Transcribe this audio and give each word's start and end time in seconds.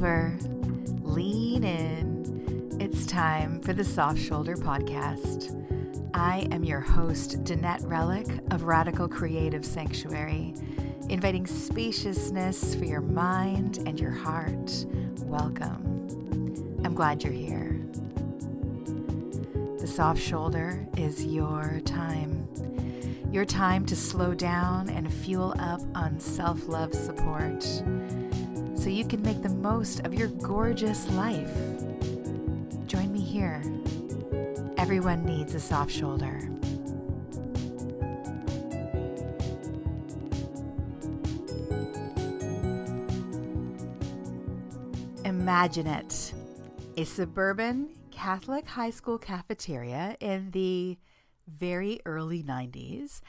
Over, 0.00 0.34
lean 1.02 1.62
in. 1.62 2.78
It's 2.80 3.04
time 3.04 3.60
for 3.60 3.74
the 3.74 3.84
Soft 3.84 4.18
Shoulder 4.18 4.56
Podcast. 4.56 5.54
I 6.14 6.48
am 6.50 6.64
your 6.64 6.80
host, 6.80 7.44
Danette 7.44 7.86
Relic 7.86 8.26
of 8.50 8.62
Radical 8.62 9.08
Creative 9.08 9.62
Sanctuary, 9.62 10.54
inviting 11.10 11.46
spaciousness 11.46 12.74
for 12.74 12.86
your 12.86 13.02
mind 13.02 13.82
and 13.84 14.00
your 14.00 14.12
heart. 14.12 14.86
Welcome. 15.24 16.80
I'm 16.82 16.94
glad 16.94 17.22
you're 17.22 17.34
here. 17.34 17.78
The 19.80 19.86
soft 19.86 20.22
shoulder 20.22 20.88
is 20.96 21.26
your 21.26 21.82
time. 21.84 22.48
Your 23.30 23.44
time 23.44 23.84
to 23.84 23.94
slow 23.94 24.32
down 24.32 24.88
and 24.88 25.12
fuel 25.12 25.54
up 25.58 25.82
on 25.94 26.18
self 26.18 26.68
love 26.68 26.94
support 26.94 27.62
so 28.80 28.88
you 28.88 29.04
can 29.04 29.20
make 29.20 29.42
the 29.42 29.48
most 29.50 30.00
of 30.06 30.14
your 30.14 30.28
gorgeous 30.28 31.06
life. 31.10 31.52
Join 32.86 33.12
me 33.12 33.20
here. 33.20 33.62
Everyone 34.78 35.22
needs 35.26 35.54
a 35.54 35.60
soft 35.60 35.92
shoulder. 35.92 36.40
Imagine 45.26 45.86
it 45.86 46.32
a 46.96 47.04
suburban 47.04 47.90
Catholic 48.10 48.66
high 48.66 48.90
school 48.90 49.18
cafeteria 49.18 50.16
in 50.20 50.52
the 50.52 50.96
very 51.46 52.00
early 52.06 52.42
90s, 52.42 53.20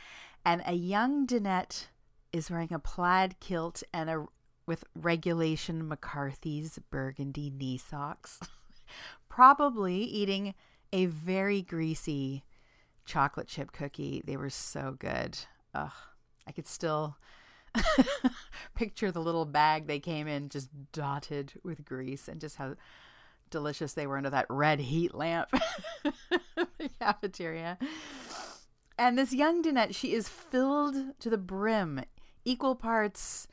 and 0.46 0.64
a 0.66 0.74
young 0.74 1.28
Danette 1.28 1.88
is 2.32 2.50
wearing 2.50 2.72
a 2.72 2.80
plaid 2.80 3.38
kilt 3.42 3.84
and 3.94 4.10
a 4.10 4.26
with 4.72 4.86
regulation 4.96 5.86
McCarthy's 5.86 6.80
burgundy 6.92 7.50
knee 7.50 7.78
socks, 7.78 8.40
probably 9.28 9.98
eating 9.98 10.54
a 10.94 11.08
very 11.08 11.62
greasy 11.62 12.46
chocolate 13.04 13.50
chip 13.50 13.74
cookie. 13.74 14.24
They 14.26 14.38
were 14.38 14.50
so 14.50 14.96
good. 14.98 15.38
Ugh, 15.76 15.92
I 16.48 16.54
could 16.54 16.68
still 16.68 17.18
picture 18.74 19.12
the 19.12 19.20
little 19.20 19.44
bag 19.44 19.88
they 19.88 20.00
came 20.00 20.26
in 20.26 20.48
just 20.48 20.70
dotted 20.94 21.52
with 21.66 21.84
grease 21.84 22.30
and 22.30 22.40
just 22.40 22.56
how 22.56 22.76
delicious 23.50 23.92
they 23.92 24.08
were 24.08 24.16
under 24.16 24.30
that 24.30 24.46
red 24.50 24.80
heat 24.80 25.14
lamp 25.14 25.50
the 26.56 26.90
cafeteria. 26.98 27.78
And 28.98 29.18
this 29.18 29.34
young 29.34 29.62
Danette, 29.62 29.94
she 29.94 30.14
is 30.14 30.30
filled 30.30 31.20
to 31.20 31.30
the 31.30 31.38
brim, 31.38 32.06
equal 32.46 32.76
parts 32.76 33.50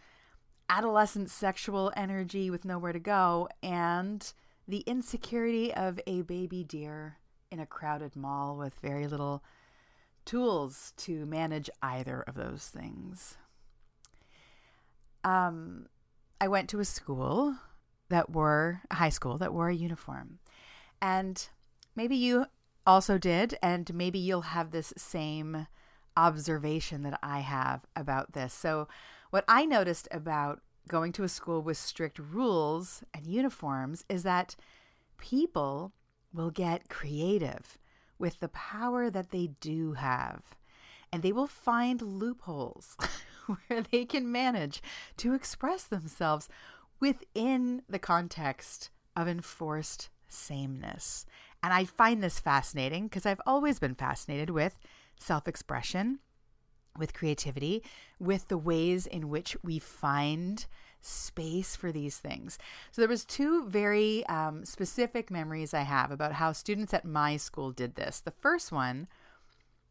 adolescent 0.68 1.30
sexual 1.30 1.92
energy 1.96 2.50
with 2.50 2.64
nowhere 2.64 2.92
to 2.92 2.98
go 2.98 3.48
and 3.62 4.32
the 4.66 4.80
insecurity 4.80 5.72
of 5.72 5.98
a 6.06 6.22
baby 6.22 6.62
deer 6.62 7.16
in 7.50 7.58
a 7.58 7.66
crowded 7.66 8.14
mall 8.14 8.56
with 8.56 8.74
very 8.80 9.06
little 9.06 9.42
tools 10.24 10.92
to 10.98 11.24
manage 11.24 11.70
either 11.82 12.22
of 12.22 12.34
those 12.34 12.68
things. 12.68 13.38
Um, 15.24 15.86
I 16.40 16.48
went 16.48 16.68
to 16.70 16.80
a 16.80 16.84
school 16.84 17.56
that 18.10 18.30
wore 18.30 18.82
a 18.90 18.96
high 18.96 19.08
school 19.08 19.38
that 19.38 19.54
wore 19.54 19.68
a 19.68 19.74
uniform. 19.74 20.38
And 21.00 21.48
maybe 21.96 22.16
you 22.16 22.46
also 22.86 23.18
did, 23.18 23.56
and 23.62 23.92
maybe 23.94 24.18
you'll 24.18 24.42
have 24.42 24.70
this 24.70 24.92
same 24.96 25.66
observation 26.16 27.02
that 27.02 27.18
I 27.22 27.40
have 27.40 27.86
about 27.94 28.32
this. 28.32 28.52
So, 28.52 28.88
what 29.30 29.44
I 29.46 29.66
noticed 29.66 30.08
about 30.10 30.62
going 30.88 31.12
to 31.12 31.24
a 31.24 31.28
school 31.28 31.62
with 31.62 31.76
strict 31.76 32.18
rules 32.18 33.02
and 33.14 33.26
uniforms 33.26 34.04
is 34.08 34.22
that 34.24 34.56
people 35.18 35.92
will 36.32 36.50
get 36.50 36.88
creative 36.88 37.78
with 38.18 38.40
the 38.40 38.48
power 38.48 39.10
that 39.10 39.30
they 39.30 39.48
do 39.60 39.92
have. 39.92 40.42
And 41.12 41.22
they 41.22 41.32
will 41.32 41.46
find 41.46 42.02
loopholes 42.02 42.96
where 43.46 43.82
they 43.82 44.04
can 44.04 44.30
manage 44.30 44.82
to 45.18 45.34
express 45.34 45.84
themselves 45.84 46.48
within 47.00 47.82
the 47.88 47.98
context 47.98 48.90
of 49.16 49.28
enforced 49.28 50.10
sameness. 50.28 51.24
And 51.62 51.72
I 51.72 51.84
find 51.84 52.22
this 52.22 52.38
fascinating 52.38 53.04
because 53.04 53.26
I've 53.26 53.40
always 53.46 53.78
been 53.78 53.94
fascinated 53.94 54.50
with 54.50 54.78
self 55.18 55.48
expression, 55.48 56.20
with 56.96 57.14
creativity, 57.14 57.82
with 58.18 58.48
the 58.48 58.58
ways 58.58 59.06
in 59.06 59.28
which 59.28 59.56
we 59.62 59.78
find 59.78 60.66
space 61.00 61.76
for 61.76 61.92
these 61.92 62.18
things. 62.18 62.58
So 62.90 63.00
there 63.00 63.08
was 63.08 63.24
two 63.24 63.66
very 63.66 64.26
um, 64.26 64.64
specific 64.64 65.30
memories 65.30 65.74
I 65.74 65.82
have 65.82 66.10
about 66.10 66.32
how 66.32 66.52
students 66.52 66.92
at 66.92 67.04
my 67.04 67.36
school 67.36 67.70
did 67.70 67.94
this. 67.94 68.20
The 68.20 68.32
first 68.32 68.72
one 68.72 69.06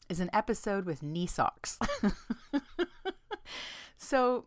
is 0.09 0.19
an 0.19 0.29
episode 0.33 0.85
with 0.85 1.03
knee 1.03 1.27
socks. 1.27 1.79
so 3.97 4.45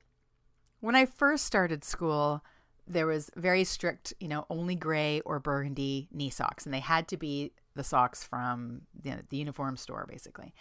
when 0.80 0.96
I 0.96 1.06
first 1.06 1.44
started 1.44 1.84
school, 1.84 2.42
there 2.86 3.06
was 3.06 3.30
very 3.36 3.64
strict, 3.64 4.12
you 4.20 4.28
know, 4.28 4.46
only 4.50 4.74
gray 4.74 5.20
or 5.20 5.38
burgundy 5.38 6.08
knee 6.10 6.30
socks, 6.30 6.64
and 6.64 6.74
they 6.74 6.80
had 6.80 7.08
to 7.08 7.16
be 7.16 7.52
the 7.76 7.84
socks 7.84 8.24
from 8.24 8.82
you 9.02 9.12
know, 9.12 9.20
the 9.28 9.36
uniform 9.36 9.76
store, 9.76 10.06
basically. 10.08 10.52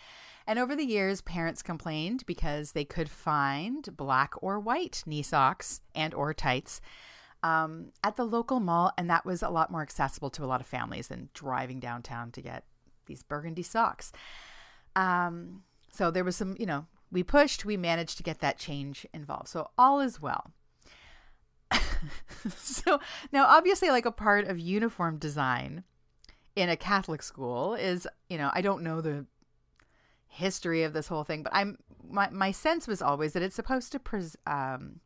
And 0.50 0.58
over 0.58 0.76
the 0.76 0.84
years, 0.84 1.22
parents 1.22 1.62
complained 1.62 2.26
because 2.26 2.72
they 2.72 2.84
could 2.84 3.08
find 3.08 3.88
black 3.96 4.34
or 4.42 4.60
white 4.60 5.04
knee 5.06 5.22
socks 5.22 5.80
and 5.94 6.12
or 6.12 6.34
tights 6.34 6.82
um, 7.44 7.92
at 8.04 8.16
the 8.16 8.26
local 8.26 8.60
mall, 8.60 8.92
and 8.98 9.08
that 9.12 9.28
was 9.28 9.44
a 9.44 9.50
lot 9.50 9.70
more 9.70 9.84
accessible 9.84 10.32
to 10.32 10.44
a 10.44 10.48
lot 10.48 10.60
of 10.60 10.66
families 10.66 11.10
than 11.10 11.30
driving 11.36 11.80
downtown 11.80 12.32
to 12.32 12.42
get 12.42 12.64
these 13.06 13.22
burgundy 13.22 13.62
socks. 13.62 14.12
Um, 14.96 15.62
so 15.92 16.10
there 16.10 16.24
was 16.24 16.36
some, 16.36 16.56
you 16.60 16.66
know, 16.66 16.88
we 17.12 17.22
pushed, 17.22 17.64
we 17.64 17.78
managed 17.78 18.18
to 18.18 18.24
get 18.24 18.40
that 18.40 18.58
change 18.58 19.06
involved. 19.14 19.50
So 19.50 19.70
all 19.78 20.00
is 20.00 20.20
well. 20.20 20.52
so 22.56 23.00
now, 23.32 23.46
obviously, 23.46 23.92
like 23.92 24.08
a 24.08 24.12
part 24.12 24.48
of 24.48 24.58
uniform 24.58 25.20
design 25.20 25.84
in 26.56 26.70
a 26.70 26.76
Catholic 26.76 27.22
school 27.22 27.76
is, 27.76 28.08
you 28.32 28.40
know, 28.40 28.50
I 28.52 28.62
don't 28.62 28.82
know 28.82 29.00
the 29.00 29.28
history 30.30 30.84
of 30.84 30.94
this 30.94 31.08
whole 31.08 31.24
thing, 31.24 31.44
but 31.44 31.54
I'm 31.54 31.78
my 32.10 32.30
my 32.30 32.52
sense 32.52 32.88
was 32.88 33.02
always 33.02 33.34
that 33.34 33.44
it's 33.44 33.56
supposed 33.56 33.92
to 33.92 34.00
pres, 34.00 34.38
um, 34.48 35.02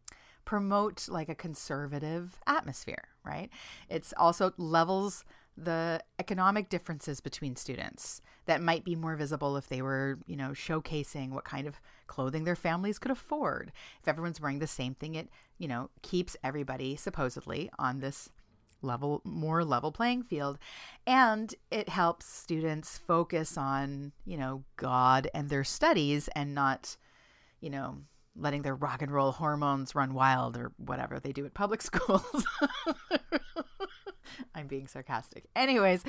promote 0.46 1.08
like 1.10 1.30
a 1.30 1.36
conservative 1.36 2.40
atmosphere, 2.46 3.06
right? 3.26 3.50
It's 3.90 4.14
also 4.18 4.54
levels 4.58 5.24
the 5.56 6.02
economic 6.20 6.70
differences 6.70 7.22
between 7.22 7.56
students 7.56 8.22
that 8.46 8.62
might 8.62 8.84
be 8.84 8.96
more 8.96 9.16
visible 9.16 9.56
if 9.56 9.70
they 9.70 9.82
were, 9.82 10.20
you 10.26 10.36
know, 10.36 10.50
showcasing 10.50 11.30
what 11.30 11.46
kind 11.46 11.68
of 11.68 11.80
clothing 12.08 12.44
their 12.44 12.56
families 12.56 13.00
could 13.00 13.12
afford. 13.12 13.72
If 14.02 14.08
everyone's 14.08 14.42
wearing 14.42 14.60
the 14.60 14.68
same 14.68 14.96
thing, 14.96 15.16
it, 15.16 15.30
you 15.58 15.68
know, 15.68 15.90
keeps 16.02 16.36
everybody 16.44 16.96
supposedly 16.96 17.70
on 17.78 18.00
this 18.00 18.30
level 18.84 19.22
more 19.24 19.64
level 19.64 19.92
playing 19.92 20.24
field 20.24 20.58
and 21.08 21.54
it 21.72 21.90
helps 21.90 22.26
students 22.26 22.98
focus 22.98 23.58
on, 23.58 24.12
you 24.26 24.38
know, 24.38 24.64
God 24.78 25.30
and 25.34 25.50
their 25.50 25.64
studies 25.64 26.28
and 26.36 26.54
not, 26.54 26.98
you 27.62 27.70
know, 27.70 27.98
letting 28.36 28.62
their 28.62 28.76
rock 28.76 29.02
and 29.02 29.12
roll 29.12 29.32
hormones 29.32 29.96
run 29.96 30.14
wild 30.14 30.58
or 30.58 30.72
whatever 30.78 31.20
they 31.20 31.32
do 31.32 31.46
at 31.46 31.54
public 31.54 31.82
schools. 31.90 32.46
I'm 34.56 34.68
being 34.68 34.88
sarcastic. 34.88 35.46
Anyways, 35.56 36.04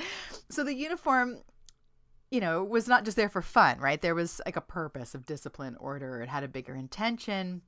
so 0.49 0.63
the 0.63 0.73
uniform, 0.73 1.41
you 2.31 2.39
know, 2.39 2.63
was 2.63 2.87
not 2.87 3.05
just 3.05 3.17
there 3.17 3.29
for 3.29 3.41
fun, 3.41 3.79
right? 3.79 4.01
There 4.01 4.15
was 4.15 4.41
like 4.45 4.55
a 4.55 4.61
purpose 4.61 5.13
of 5.13 5.25
discipline, 5.25 5.75
order. 5.79 6.21
It 6.21 6.29
had 6.29 6.43
a 6.43 6.47
bigger 6.47 6.75
intention. 6.75 7.61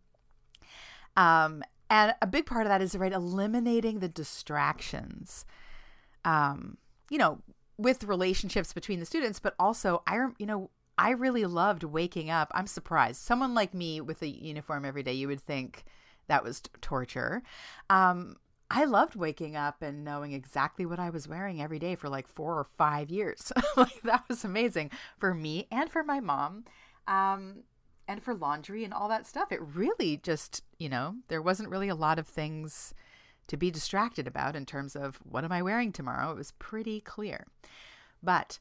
Um, 1.15 1.63
and 1.89 2.13
a 2.21 2.27
big 2.27 2.45
part 2.45 2.65
of 2.65 2.69
that 2.69 2.81
is 2.81 2.95
right 2.95 3.13
eliminating 3.13 3.99
the 3.99 4.09
distractions. 4.09 5.45
Um, 6.25 6.77
you 7.09 7.17
know, 7.17 7.39
with 7.77 8.03
relationships 8.03 8.73
between 8.73 8.99
the 8.99 9.05
students, 9.05 9.39
but 9.39 9.55
also 9.59 10.03
I, 10.07 10.27
you 10.37 10.45
know, 10.45 10.69
I 10.97 11.11
really 11.11 11.45
loved 11.45 11.83
waking 11.83 12.29
up. 12.29 12.51
I'm 12.53 12.67
surprised. 12.67 13.21
Someone 13.21 13.53
like 13.53 13.73
me 13.73 14.01
with 14.01 14.21
a 14.21 14.27
uniform 14.27 14.83
every 14.83 15.03
day, 15.03 15.13
you 15.13 15.27
would 15.27 15.41
think 15.41 15.85
that 16.27 16.43
was 16.43 16.61
t- 16.61 16.71
torture. 16.81 17.43
Um, 17.89 18.37
I 18.69 18.83
loved 18.85 19.15
waking 19.15 19.55
up 19.55 19.81
and 19.81 20.03
knowing 20.03 20.33
exactly 20.33 20.85
what 20.85 20.99
I 20.99 21.09
was 21.09 21.27
wearing 21.27 21.61
every 21.61 21.79
day 21.79 21.95
for 21.95 22.09
like 22.09 22.27
four 22.27 22.57
or 22.57 22.65
five 22.77 23.09
years. 23.09 23.51
like 23.77 24.01
that 24.01 24.23
was 24.27 24.43
amazing 24.43 24.91
for 25.17 25.33
me 25.33 25.67
and 25.71 25.89
for 25.89 26.03
my 26.03 26.19
mom. 26.19 26.65
Um, 27.07 27.63
and 28.07 28.23
for 28.23 28.33
laundry 28.33 28.83
and 28.83 28.93
all 28.93 29.07
that 29.09 29.27
stuff. 29.27 29.51
It 29.51 29.61
really 29.61 30.17
just, 30.17 30.63
you 30.77 30.89
know, 30.89 31.15
there 31.27 31.41
wasn't 31.41 31.69
really 31.69 31.89
a 31.89 31.95
lot 31.95 32.19
of 32.19 32.27
things 32.27 32.93
to 33.47 33.57
be 33.57 33.71
distracted 33.71 34.27
about 34.27 34.55
in 34.55 34.65
terms 34.65 34.95
of 34.95 35.17
what 35.23 35.43
am 35.43 35.51
I 35.51 35.61
wearing 35.61 35.91
tomorrow. 35.91 36.31
It 36.31 36.37
was 36.37 36.51
pretty 36.59 37.01
clear. 37.01 37.47
But 38.21 38.59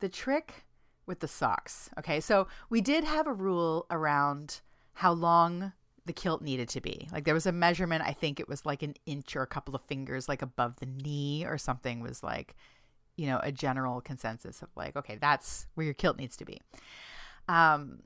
the 0.00 0.08
trick 0.08 0.66
with 1.06 1.20
the 1.20 1.28
socks, 1.28 1.90
okay, 1.98 2.20
so 2.20 2.46
we 2.68 2.80
did 2.80 3.04
have 3.04 3.26
a 3.26 3.32
rule 3.32 3.86
around 3.90 4.60
how 4.94 5.12
long 5.12 5.72
the 6.04 6.12
kilt 6.12 6.42
needed 6.42 6.68
to 6.70 6.80
be. 6.80 7.08
Like 7.12 7.24
there 7.24 7.34
was 7.34 7.46
a 7.46 7.52
measurement, 7.52 8.02
I 8.04 8.12
think 8.12 8.40
it 8.40 8.48
was 8.48 8.66
like 8.66 8.82
an 8.82 8.94
inch 9.06 9.36
or 9.36 9.42
a 9.42 9.46
couple 9.46 9.74
of 9.74 9.82
fingers 9.82 10.28
like 10.28 10.42
above 10.42 10.76
the 10.76 10.86
knee 10.86 11.44
or 11.46 11.58
something 11.58 12.00
was 12.00 12.22
like, 12.22 12.56
you 13.16 13.26
know, 13.26 13.40
a 13.42 13.52
general 13.52 14.00
consensus 14.00 14.62
of 14.62 14.68
like, 14.76 14.96
okay, 14.96 15.18
that's 15.20 15.66
where 15.74 15.84
your 15.84 15.94
kilt 15.94 16.16
needs 16.16 16.36
to 16.38 16.44
be. 16.44 16.60
Um 17.48 18.00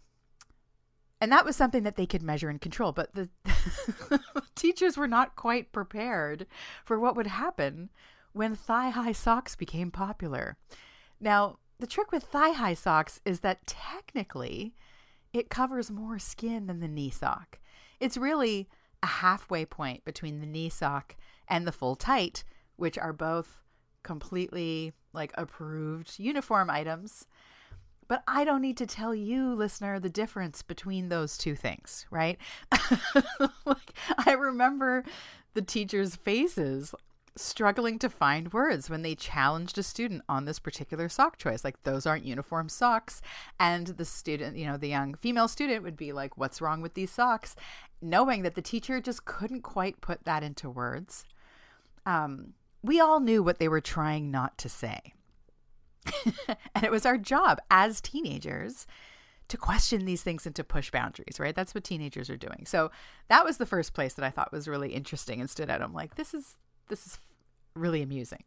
and 1.23 1.31
that 1.31 1.45
was 1.45 1.55
something 1.55 1.85
that 1.85 1.95
they 1.95 2.05
could 2.05 2.21
measure 2.21 2.49
and 2.49 2.61
control, 2.61 2.91
but 2.91 3.15
the 3.15 3.29
teachers 4.57 4.97
were 4.97 5.07
not 5.07 5.37
quite 5.37 5.71
prepared 5.71 6.49
for 6.85 6.99
what 6.99 7.15
would 7.15 7.29
happen 7.29 7.91
when 8.33 8.57
thigh-high 8.57 9.13
socks 9.13 9.55
became 9.55 9.93
popular. 9.93 10.57
Now, 11.21 11.59
the 11.79 11.87
trick 11.87 12.11
with 12.11 12.25
thigh-high 12.25 12.75
socks 12.75 13.21
is 13.25 13.39
that 13.41 13.69
technically 13.69 14.75
it 15.33 15.49
covers 15.49 15.93
more 15.93 16.19
skin 16.19 16.67
than 16.67 16.81
the 16.81 16.89
knee 16.89 17.11
sock. 17.11 17.61
It's 18.01 18.17
really 18.17 18.69
a 19.01 19.07
halfway 19.07 19.65
point 19.65 20.05
between 20.05 20.41
the 20.41 20.47
knee 20.47 20.71
sock 20.71 21.15
and 21.47 21.69
the 21.69 21.73
full 21.73 21.95
tight, 21.95 22.43
which 22.75 22.99
are 22.99 23.13
both 23.13 23.63
completely 24.03 24.93
like 25.13 25.31
approved 25.37 26.19
uniform 26.19 26.69
items. 26.69 27.29
But 28.09 28.23
I 28.27 28.45
don't 28.45 28.63
need 28.63 28.77
to 28.79 28.87
tell 28.87 29.15
you, 29.15 29.55
listener, 29.55 29.99
the 29.99 30.11
difference 30.11 30.63
between 30.63 31.09
those 31.09 31.39
two 31.39 31.55
things, 31.55 32.07
right? 32.11 32.39
like, 33.65 33.95
I 34.27 34.33
remember 34.33 35.05
the 35.55 35.63
teachers' 35.63 36.17
faces 36.17 36.95
struggling 37.35 37.99
to 37.99 38.11
find 38.11 38.53
words 38.53 38.91
when 38.91 39.03
they 39.03 39.15
challenged 39.15 39.79
a 39.79 39.83
student 39.83 40.23
on 40.29 40.45
this 40.45 40.59
particular 40.59 41.09
sock 41.09 41.39
choice. 41.39 41.65
Like, 41.65 41.83
those 41.83 42.05
aren't 42.07 42.25
uniform 42.25 42.69
socks. 42.69 43.23
And 43.59 43.87
the 43.87 44.05
student, 44.05 44.57
you 44.57 44.67
know, 44.67 44.77
the 44.77 44.89
young 44.89 45.15
female 45.15 45.49
student 45.49 45.83
would 45.83 45.97
be 45.97 46.13
like, 46.13 46.37
What's 46.37 46.61
wrong 46.61 46.83
with 46.83 46.95
these 46.95 47.11
socks? 47.11 47.57
Knowing 48.01 48.43
that 48.43 48.55
the 48.55 48.63
teacher 48.63 49.01
just 49.01 49.25
couldn't 49.25 49.63
quite 49.63 50.01
put 50.01 50.25
that 50.25 50.43
into 50.43 50.69
words. 50.69 51.25
Um, 52.05 52.55
we 52.83 53.01
all 53.01 53.21
knew 53.21 53.43
what 53.43 53.59
they 53.59 53.69
were 53.69 53.81
trying 53.81 54.31
not 54.31 54.59
to 54.59 54.69
say. 54.69 55.15
and 56.75 56.85
it 56.85 56.91
was 56.91 57.07
our 57.07 57.19
job 57.19 57.61
as 57.71 58.01
teenagers 58.01 58.87
to 59.49 59.57
question 59.57 60.05
these 60.05 60.23
things 60.23 60.47
and 60.47 60.55
to 60.55 60.65
push 60.65 60.91
boundaries, 60.91 61.39
right? 61.39 61.55
That's 61.55 61.75
what 61.75 61.85
teenagers 61.85 62.31
are 62.31 62.37
doing. 62.37 62.65
So 62.67 62.91
that 63.29 63.45
was 63.45 63.59
the 63.59 63.67
first 63.67 63.93
place 63.93 64.15
that 64.15 64.25
I 64.25 64.31
thought 64.31 64.53
was 64.53 64.69
really 64.69 64.95
interesting 64.95 65.41
and 65.41 65.51
stood 65.51 65.69
out. 65.69 65.83
I'm 65.83 65.93
like, 65.93 66.15
this 66.15 66.33
is 66.33 66.57
this 66.89 67.07
is 67.07 67.19
really 67.75 68.03
amusing. 68.03 68.43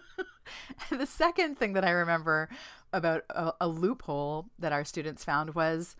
the 0.90 1.06
second 1.06 1.58
thing 1.58 1.74
that 1.74 1.84
I 1.84 1.90
remember 1.90 2.48
about 2.92 3.24
a, 3.30 3.52
a 3.60 3.68
loophole 3.68 4.46
that 4.58 4.72
our 4.72 4.84
students 4.84 5.24
found 5.24 5.54
was 5.54 5.96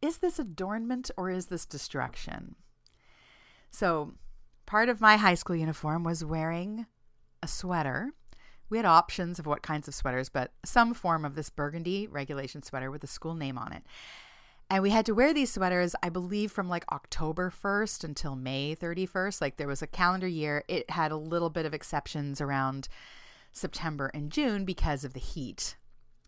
is 0.00 0.18
this 0.18 0.38
adornment 0.38 1.10
or 1.16 1.30
is 1.30 1.46
this 1.46 1.64
destruction? 1.64 2.56
So, 3.70 4.14
part 4.66 4.88
of 4.88 5.00
my 5.00 5.16
high 5.16 5.34
school 5.34 5.56
uniform 5.56 6.04
was 6.04 6.24
wearing 6.24 6.86
a 7.42 7.48
sweater 7.48 8.12
we 8.68 8.78
had 8.78 8.86
options 8.86 9.38
of 9.38 9.46
what 9.46 9.62
kinds 9.62 9.88
of 9.88 9.94
sweaters, 9.94 10.28
but 10.28 10.52
some 10.64 10.94
form 10.94 11.24
of 11.24 11.34
this 11.34 11.50
burgundy 11.50 12.06
regulation 12.06 12.62
sweater 12.62 12.90
with 12.90 13.04
a 13.04 13.08
school 13.08 13.34
name 13.34 13.58
on 13.58 13.72
it. 13.72 13.82
And 14.70 14.82
we 14.82 14.90
had 14.90 15.04
to 15.06 15.14
wear 15.14 15.34
these 15.34 15.52
sweaters, 15.52 15.94
I 16.02 16.08
believe, 16.08 16.50
from 16.50 16.68
like 16.68 16.90
October 16.90 17.50
1st 17.50 18.04
until 18.04 18.34
May 18.34 18.74
31st. 18.74 19.42
Like 19.42 19.58
there 19.58 19.68
was 19.68 19.82
a 19.82 19.86
calendar 19.86 20.26
year. 20.26 20.64
It 20.66 20.88
had 20.90 21.12
a 21.12 21.16
little 21.16 21.50
bit 21.50 21.66
of 21.66 21.74
exceptions 21.74 22.40
around 22.40 22.88
September 23.52 24.10
and 24.14 24.32
June 24.32 24.64
because 24.64 25.04
of 25.04 25.12
the 25.12 25.20
heat. 25.20 25.76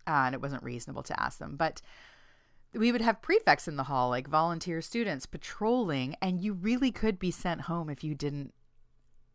Uh, 0.06 0.24
and 0.26 0.34
it 0.34 0.42
wasn't 0.42 0.62
reasonable 0.62 1.02
to 1.04 1.18
ask 1.18 1.38
them. 1.38 1.56
But 1.56 1.80
we 2.74 2.92
would 2.92 3.00
have 3.00 3.22
prefects 3.22 3.68
in 3.68 3.76
the 3.76 3.84
hall, 3.84 4.10
like 4.10 4.28
volunteer 4.28 4.82
students 4.82 5.26
patrolling, 5.26 6.16
and 6.20 6.40
you 6.40 6.52
really 6.52 6.90
could 6.90 7.18
be 7.18 7.30
sent 7.30 7.62
home 7.62 7.88
if 7.88 8.04
you 8.04 8.14
didn't 8.14 8.52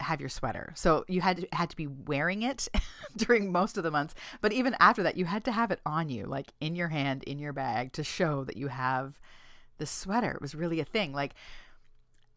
have 0.01 0.19
your 0.19 0.29
sweater. 0.29 0.71
So 0.75 1.05
you 1.07 1.21
had 1.21 1.37
to, 1.37 1.47
had 1.53 1.69
to 1.69 1.75
be 1.75 1.87
wearing 1.87 2.43
it 2.43 2.67
during 3.17 3.51
most 3.51 3.77
of 3.77 3.83
the 3.83 3.91
months, 3.91 4.15
but 4.41 4.53
even 4.53 4.75
after 4.79 5.03
that 5.03 5.17
you 5.17 5.25
had 5.25 5.43
to 5.45 5.51
have 5.51 5.71
it 5.71 5.79
on 5.85 6.09
you 6.09 6.25
like 6.25 6.53
in 6.59 6.75
your 6.75 6.89
hand, 6.89 7.23
in 7.23 7.39
your 7.39 7.53
bag 7.53 7.93
to 7.93 8.03
show 8.03 8.43
that 8.45 8.57
you 8.57 8.67
have 8.67 9.19
the 9.77 9.85
sweater. 9.85 10.31
It 10.31 10.41
was 10.41 10.55
really 10.55 10.79
a 10.79 10.85
thing. 10.85 11.13
Like 11.13 11.33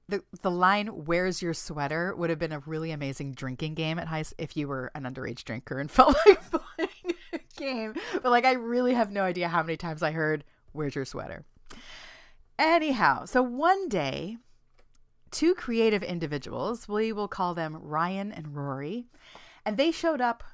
the 0.08 0.22
the 0.42 0.50
line 0.50 0.88
"Where's 0.88 1.42
your 1.42 1.54
sweater?" 1.54 2.14
would 2.14 2.30
have 2.30 2.38
been 2.38 2.52
a 2.52 2.60
really 2.60 2.90
amazing 2.90 3.32
drinking 3.32 3.74
game 3.74 3.98
at 3.98 4.08
high 4.08 4.24
if 4.38 4.56
you 4.56 4.68
were 4.68 4.90
an 4.94 5.04
underage 5.04 5.44
drinker 5.44 5.78
and 5.78 5.90
felt 5.90 6.16
like 6.26 6.40
playing 6.50 7.16
a 7.32 7.40
game. 7.56 7.94
But 8.22 8.30
like 8.30 8.44
I 8.44 8.52
really 8.52 8.94
have 8.94 9.10
no 9.10 9.22
idea 9.22 9.48
how 9.48 9.62
many 9.62 9.76
times 9.76 10.02
I 10.02 10.12
heard 10.12 10.44
"Where's 10.72 10.94
your 10.94 11.04
sweater?" 11.04 11.44
Anyhow, 12.58 13.24
so 13.24 13.42
one 13.42 13.88
day 13.88 14.38
two 15.32 15.54
creative 15.54 16.02
individuals. 16.02 16.88
We 16.88 17.12
will 17.12 17.28
call 17.28 17.54
them 17.54 17.78
Ryan 17.80 18.30
and 18.30 18.54
Rory. 18.54 19.06
And 19.64 19.76
they 19.76 19.90
showed 19.90 20.20
up 20.20 20.44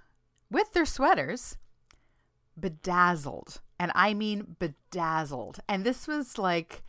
with 0.50 0.72
their 0.72 0.86
sweaters 0.86 1.56
bedazzled. 2.58 3.60
And 3.78 3.92
I 3.94 4.14
mean 4.14 4.56
bedazzled. 4.58 5.60
And 5.68 5.84
this 5.84 6.06
was 6.08 6.38
like, 6.38 6.82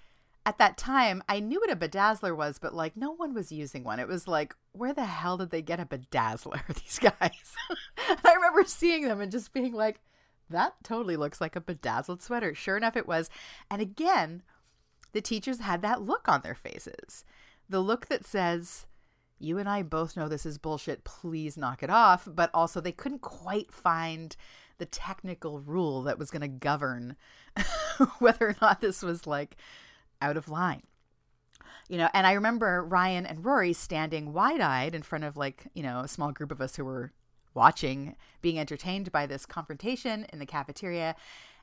at 0.45 0.57
that 0.57 0.77
time, 0.77 1.21
I 1.29 1.39
knew 1.39 1.59
what 1.59 1.71
a 1.71 1.75
bedazzler 1.75 2.35
was, 2.35 2.57
but 2.57 2.73
like 2.73 2.95
no 2.95 3.11
one 3.11 3.33
was 3.33 3.51
using 3.51 3.83
one. 3.83 3.99
It 3.99 4.07
was 4.07 4.27
like, 4.27 4.55
where 4.71 4.93
the 4.93 5.05
hell 5.05 5.37
did 5.37 5.51
they 5.51 5.61
get 5.61 5.79
a 5.79 5.85
bedazzler, 5.85 6.65
these 6.73 6.99
guys? 6.99 7.55
I 8.23 8.33
remember 8.33 8.63
seeing 8.65 9.07
them 9.07 9.21
and 9.21 9.31
just 9.31 9.53
being 9.53 9.73
like, 9.73 9.99
that 10.49 10.73
totally 10.83 11.17
looks 11.17 11.39
like 11.39 11.55
a 11.55 11.61
bedazzled 11.61 12.23
sweater. 12.23 12.55
Sure 12.55 12.77
enough, 12.77 12.97
it 12.97 13.07
was. 13.07 13.29
And 13.69 13.81
again, 13.81 14.41
the 15.11 15.21
teachers 15.21 15.59
had 15.59 15.81
that 15.83 16.01
look 16.01 16.27
on 16.27 16.41
their 16.41 16.55
faces 16.55 17.23
the 17.69 17.79
look 17.79 18.07
that 18.07 18.25
says, 18.25 18.85
you 19.39 19.57
and 19.57 19.69
I 19.69 19.83
both 19.83 20.17
know 20.17 20.27
this 20.27 20.45
is 20.45 20.57
bullshit, 20.57 21.03
please 21.03 21.55
knock 21.57 21.81
it 21.83 21.89
off. 21.89 22.27
But 22.29 22.49
also, 22.53 22.81
they 22.81 22.91
couldn't 22.91 23.21
quite 23.21 23.71
find 23.71 24.35
the 24.79 24.85
technical 24.85 25.59
rule 25.59 26.03
that 26.03 26.17
was 26.17 26.31
going 26.31 26.41
to 26.41 26.47
govern 26.47 27.15
whether 28.19 28.49
or 28.49 28.55
not 28.61 28.81
this 28.81 29.01
was 29.01 29.27
like 29.27 29.57
out 30.21 30.37
of 30.37 30.49
line. 30.49 30.83
You 31.87 31.97
know, 31.97 32.09
and 32.13 32.27
I 32.27 32.33
remember 32.33 32.83
Ryan 32.83 33.25
and 33.25 33.43
Rory 33.43 33.73
standing 33.73 34.33
wide 34.33 34.61
eyed 34.61 34.93
in 34.93 35.01
front 35.01 35.23
of 35.23 35.37
like, 35.37 35.67
you 35.73 35.83
know, 35.83 36.01
a 36.01 36.07
small 36.07 36.31
group 36.31 36.51
of 36.51 36.61
us 36.61 36.75
who 36.75 36.85
were 36.85 37.11
watching, 37.53 38.15
being 38.41 38.59
entertained 38.59 39.11
by 39.11 39.25
this 39.25 39.45
confrontation 39.45 40.25
in 40.31 40.39
the 40.39 40.45
cafeteria. 40.45 41.15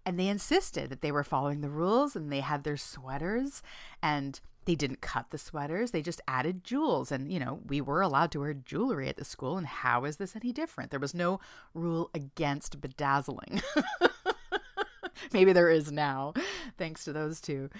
And 0.06 0.18
they 0.18 0.28
insisted 0.28 0.88
that 0.88 1.02
they 1.02 1.12
were 1.12 1.24
following 1.24 1.60
the 1.60 1.68
rules 1.68 2.14
and 2.16 2.32
they 2.32 2.40
had 2.40 2.62
their 2.64 2.76
sweaters 2.76 3.60
and 4.02 4.40
they 4.66 4.74
didn't 4.74 5.00
cut 5.00 5.30
the 5.30 5.38
sweaters, 5.38 5.90
they 5.90 6.02
just 6.02 6.20
added 6.26 6.64
jewels. 6.64 7.10
And, 7.12 7.30
you 7.30 7.38
know, 7.38 7.60
we 7.66 7.80
were 7.80 8.00
allowed 8.00 8.30
to 8.32 8.40
wear 8.40 8.54
jewelry 8.54 9.08
at 9.08 9.16
the 9.16 9.24
school. 9.24 9.56
And 9.56 9.66
how 9.66 10.04
is 10.04 10.16
this 10.16 10.36
any 10.36 10.52
different? 10.52 10.90
There 10.90 11.00
was 11.00 11.14
no 11.14 11.40
rule 11.74 12.10
against 12.14 12.80
bedazzling. 12.80 13.62
Maybe 15.32 15.52
there 15.52 15.70
is 15.70 15.90
now, 15.90 16.34
thanks 16.78 17.04
to 17.04 17.12
those 17.12 17.40
two. 17.40 17.70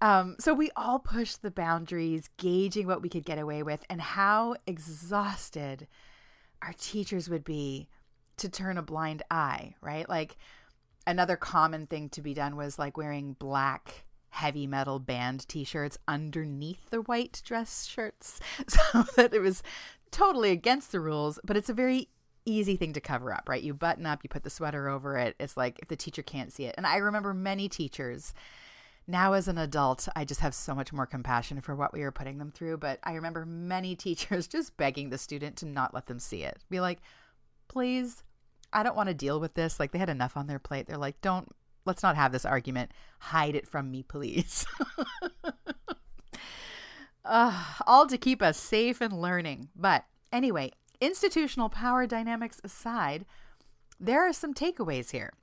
Um, 0.00 0.36
so 0.38 0.52
we 0.52 0.70
all 0.76 0.98
pushed 0.98 1.42
the 1.42 1.50
boundaries, 1.50 2.28
gauging 2.36 2.86
what 2.86 3.02
we 3.02 3.08
could 3.08 3.24
get 3.24 3.38
away 3.38 3.62
with 3.62 3.84
and 3.88 4.00
how 4.00 4.56
exhausted 4.66 5.86
our 6.60 6.74
teachers 6.78 7.28
would 7.28 7.44
be 7.44 7.88
to 8.36 8.48
turn 8.48 8.76
a 8.76 8.82
blind 8.82 9.22
eye, 9.30 9.74
right? 9.80 10.08
Like 10.08 10.36
another 11.06 11.36
common 11.36 11.86
thing 11.86 12.08
to 12.10 12.22
be 12.22 12.34
done 12.34 12.56
was 12.56 12.78
like 12.78 12.96
wearing 12.96 13.34
black 13.34 14.04
heavy 14.30 14.66
metal 14.66 14.98
band 14.98 15.46
t-shirts 15.48 15.96
underneath 16.08 16.90
the 16.90 17.02
white 17.02 17.40
dress 17.44 17.86
shirts 17.86 18.40
so 18.66 19.04
that 19.16 19.32
it 19.32 19.40
was 19.40 19.62
totally 20.10 20.50
against 20.50 20.90
the 20.90 20.98
rules 20.98 21.38
but 21.44 21.56
it's 21.56 21.68
a 21.68 21.74
very 21.74 22.08
easy 22.44 22.76
thing 22.76 22.92
to 22.92 23.00
cover 23.00 23.32
up 23.32 23.48
right? 23.48 23.62
You 23.62 23.74
button 23.74 24.06
up 24.06 24.20
you 24.22 24.28
put 24.28 24.42
the 24.42 24.50
sweater 24.50 24.88
over 24.88 25.16
it. 25.16 25.36
It's 25.38 25.56
like 25.56 25.78
if 25.80 25.88
the 25.88 25.96
teacher 25.96 26.22
can't 26.22 26.52
see 26.52 26.64
it. 26.64 26.74
And 26.76 26.86
i 26.86 26.96
remember 26.96 27.32
many 27.32 27.68
teachers 27.68 28.34
now 29.06 29.34
as 29.34 29.48
an 29.48 29.58
adult 29.58 30.08
i 30.16 30.24
just 30.24 30.40
have 30.40 30.54
so 30.54 30.74
much 30.74 30.92
more 30.92 31.06
compassion 31.06 31.60
for 31.60 31.76
what 31.76 31.92
we 31.92 32.00
were 32.00 32.10
putting 32.10 32.38
them 32.38 32.50
through 32.50 32.78
but 32.78 32.98
i 33.04 33.12
remember 33.12 33.44
many 33.44 33.94
teachers 34.06 34.46
just 34.46 34.76
begging 34.78 35.10
the 35.10 35.18
student 35.18 35.56
to 35.56 35.66
not 35.66 35.92
let 35.94 36.06
them 36.06 36.18
see 36.18 36.42
it. 36.42 36.58
Be 36.70 36.80
like 36.80 37.00
please 37.68 38.24
i 38.74 38.82
don't 38.82 38.96
want 38.96 39.08
to 39.08 39.14
deal 39.14 39.40
with 39.40 39.54
this 39.54 39.80
like 39.80 39.92
they 39.92 39.98
had 39.98 40.10
enough 40.10 40.36
on 40.36 40.46
their 40.46 40.58
plate 40.58 40.86
they're 40.86 40.98
like 40.98 41.20
don't 41.20 41.48
let's 41.84 42.02
not 42.02 42.16
have 42.16 42.32
this 42.32 42.44
argument. 42.44 42.92
Hide 43.18 43.54
it 43.54 43.68
from 43.68 43.90
me, 43.90 44.02
please. 44.02 44.66
uh, 47.24 47.64
all 47.86 48.06
to 48.06 48.18
keep 48.18 48.42
us 48.42 48.58
safe 48.58 49.00
and 49.00 49.20
learning. 49.20 49.68
But 49.76 50.04
anyway, 50.32 50.72
institutional 51.00 51.68
power 51.68 52.06
dynamics 52.06 52.60
aside, 52.64 53.24
there 54.00 54.26
are 54.26 54.32
some 54.32 54.54
takeaways 54.54 55.10
here 55.10 55.34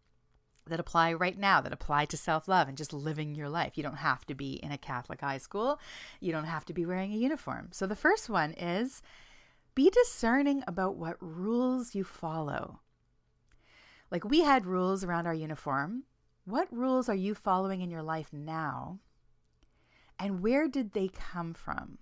that 0.68 0.80
apply 0.80 1.14
right 1.14 1.38
now, 1.38 1.60
that 1.62 1.74
apply 1.74 2.06
to 2.06 2.18
self 2.18 2.48
love 2.48 2.68
and 2.68 2.78
just 2.78 2.94
living 2.94 3.36
your 3.36 3.50
life. 3.50 3.78
You 3.78 3.84
don't 3.84 3.96
have 3.96 4.26
to 4.26 4.36
be 4.36 4.54
in 4.54 4.72
a 4.72 4.78
Catholic 4.78 5.22
high 5.22 5.40
school, 5.40 5.80
you 6.20 6.32
don't 6.32 6.46
have 6.46 6.66
to 6.66 6.74
be 6.74 6.86
wearing 6.86 7.14
a 7.14 7.18
uniform. 7.18 7.70
So 7.72 7.88
the 7.88 7.96
first 7.96 8.30
one 8.30 8.54
is 8.54 9.02
be 9.74 9.90
discerning 9.90 10.64
about 10.68 10.98
what 10.98 11.16
rules 11.20 11.96
you 11.96 12.04
follow. 12.04 12.82
Like 14.12 14.25
we 14.25 14.41
had 14.41 14.65
rules 14.65 15.03
around 15.03 15.25
our 15.25 15.34
uniform 15.34 16.03
what 16.46 16.74
rules 16.74 17.08
are 17.08 17.15
you 17.15 17.36
following 17.36 17.82
in 17.82 17.91
your 17.91 18.01
life 18.01 18.34
now? 18.34 19.00
And 20.18 20.41
where 20.41 20.68
did 20.68 20.91
they 20.91 21.08
come 21.08 21.53
from? 21.53 21.98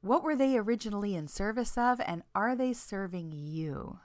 What 0.00 0.24
were 0.24 0.34
they 0.34 0.56
originally 0.56 1.14
in 1.14 1.28
service 1.28 1.78
of, 1.78 2.00
and 2.00 2.22
are 2.34 2.56
they 2.56 2.72
serving 2.72 3.30
you? 3.32 4.00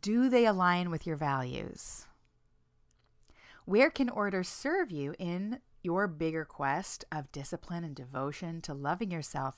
Do 0.00 0.28
they 0.28 0.46
align 0.46 0.90
with 0.90 1.06
your 1.06 1.16
values? 1.16 2.06
Where 3.64 3.90
can 3.90 4.08
order 4.08 4.44
serve 4.44 4.90
you 4.90 5.14
in 5.18 5.60
your 5.82 6.06
bigger 6.06 6.44
quest 6.44 7.04
of 7.10 7.32
discipline 7.32 7.82
and 7.82 7.94
devotion 7.94 8.60
to 8.62 8.74
loving 8.74 9.10
yourself 9.10 9.56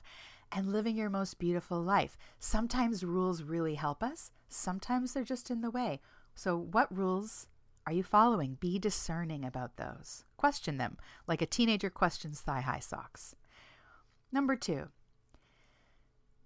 and 0.51 0.71
living 0.71 0.95
your 0.95 1.09
most 1.09 1.39
beautiful 1.39 1.81
life? 1.81 2.17
Sometimes 2.39 3.03
rules 3.03 3.43
really 3.43 3.75
help 3.75 4.03
us, 4.03 4.31
sometimes 4.47 5.13
they're 5.13 5.23
just 5.23 5.49
in 5.51 5.61
the 5.61 5.71
way. 5.71 6.01
So, 6.35 6.57
what 6.57 6.95
rules 6.95 7.47
are 7.85 7.93
you 7.93 8.03
following? 8.03 8.57
Be 8.59 8.77
discerning 8.77 9.43
about 9.43 9.77
those. 9.77 10.23
Question 10.37 10.77
them 10.77 10.97
like 11.27 11.41
a 11.41 11.45
teenager 11.45 11.89
questions 11.89 12.39
thigh 12.39 12.61
high 12.61 12.79
socks. 12.79 13.35
Number 14.31 14.55
two, 14.55 14.89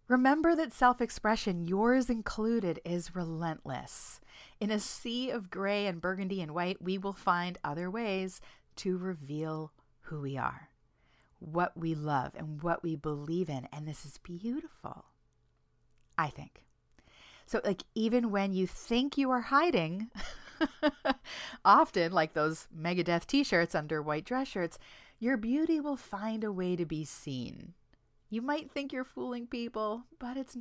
remember 0.07 0.55
that 0.55 0.74
self 0.74 1.01
expression, 1.01 1.67
yours 1.67 2.10
included, 2.10 2.79
is 2.86 3.15
relentless. 3.15 4.22
In 4.60 4.72
a 4.72 4.79
sea 4.79 5.29
of 5.29 5.50
gray 5.50 5.86
and 5.86 6.00
burgundy 6.00 6.41
and 6.41 6.53
white, 6.53 6.81
we 6.81 6.98
will 6.98 7.13
find 7.13 7.57
other 7.63 7.91
ways 7.91 8.39
to 8.77 8.98
reveal 8.98 9.74
who 10.03 10.22
we 10.22 10.38
are, 10.38 10.69
what 11.51 11.77
we 11.77 11.95
love, 11.95 12.31
and 12.35 12.62
what 12.62 12.83
we 12.83 12.95
believe 12.95 13.50
in. 13.50 13.67
And 13.71 13.88
this 13.88 14.05
is 14.05 14.17
beautiful, 14.17 15.05
I 16.17 16.29
think. 16.29 16.65
So, 17.45 17.62
like, 17.63 17.83
even 17.95 18.31
when 18.31 18.53
you 18.53 18.65
think 18.67 19.17
you 19.17 19.29
are 19.31 19.41
hiding, 19.41 20.09
often, 21.65 22.12
like 22.12 22.33
those 22.33 22.67
Megadeth 22.75 23.25
t 23.25 23.43
shirts 23.43 23.75
under 23.75 24.01
white 24.01 24.25
dress 24.25 24.47
shirts, 24.47 24.79
your 25.19 25.38
beauty 25.38 25.79
will 25.79 25.97
find 25.97 26.43
a 26.43 26.51
way 26.51 26.75
to 26.75 26.85
be 26.85 27.03
seen. 27.05 27.73
You 28.29 28.41
might 28.41 28.71
think 28.71 28.91
you're 28.91 29.03
fooling 29.03 29.47
people, 29.47 30.03
but 30.19 30.38
it's 30.38 30.57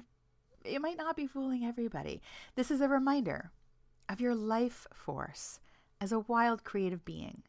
it 0.65 0.81
might 0.81 0.99
not 0.99 1.17
be 1.17 1.27
fooling 1.27 1.65
everybody. 1.65 2.21
This 2.55 2.71
is 2.71 2.81
a 2.81 2.89
reminder 2.89 3.51
of 4.09 4.21
your 4.21 4.35
life 4.35 4.87
force 4.93 5.61
as 6.01 6.13
a 6.13 6.21
wild 6.21 6.65
creative 6.65 7.05
being. 7.05 7.43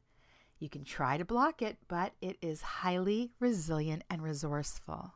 You 0.60 0.70
can 0.70 0.84
try 0.84 1.18
to 1.18 1.26
block 1.26 1.62
it, 1.62 1.78
but 1.88 2.14
it 2.22 2.38
is 2.42 2.62
highly 2.62 3.32
resilient 3.40 4.04
and 4.10 4.22
resourceful. 4.22 5.14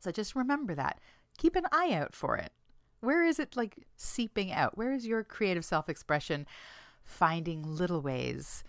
So 0.00 0.10
just 0.10 0.34
remember 0.36 0.74
that. 0.74 1.00
Keep 1.38 1.56
an 1.56 1.66
eye 1.72 1.92
out 1.92 2.14
for 2.14 2.36
it. 2.36 2.52
Where 3.00 3.24
is 3.24 3.38
it 3.38 3.56
like 3.56 3.86
seeping 3.96 4.52
out? 4.52 4.76
Where 4.76 4.92
is 4.92 5.06
your 5.06 5.24
creative 5.24 5.64
self 5.64 5.88
expression 5.88 6.46
finding 7.02 7.62
little 7.62 8.00
ways 8.00 8.62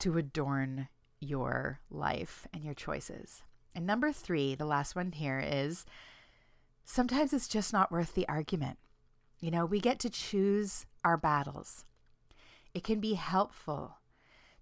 to 0.00 0.18
adorn 0.18 0.88
your 1.20 1.80
life 1.90 2.46
and 2.52 2.64
your 2.64 2.74
choices? 2.74 3.42
And 3.74 3.86
number 3.86 4.12
three, 4.12 4.54
the 4.54 4.64
last 4.64 4.96
one 4.96 5.12
here 5.12 5.38
is 5.38 5.86
sometimes 6.84 7.32
it's 7.32 7.48
just 7.48 7.72
not 7.72 7.92
worth 7.92 8.14
the 8.14 8.28
argument. 8.28 8.78
You 9.38 9.50
know, 9.50 9.64
we 9.64 9.80
get 9.80 9.98
to 10.00 10.10
choose 10.10 10.84
our 11.04 11.16
battles. 11.16 11.84
It 12.74 12.84
can 12.84 13.00
be 13.00 13.14
helpful 13.14 13.96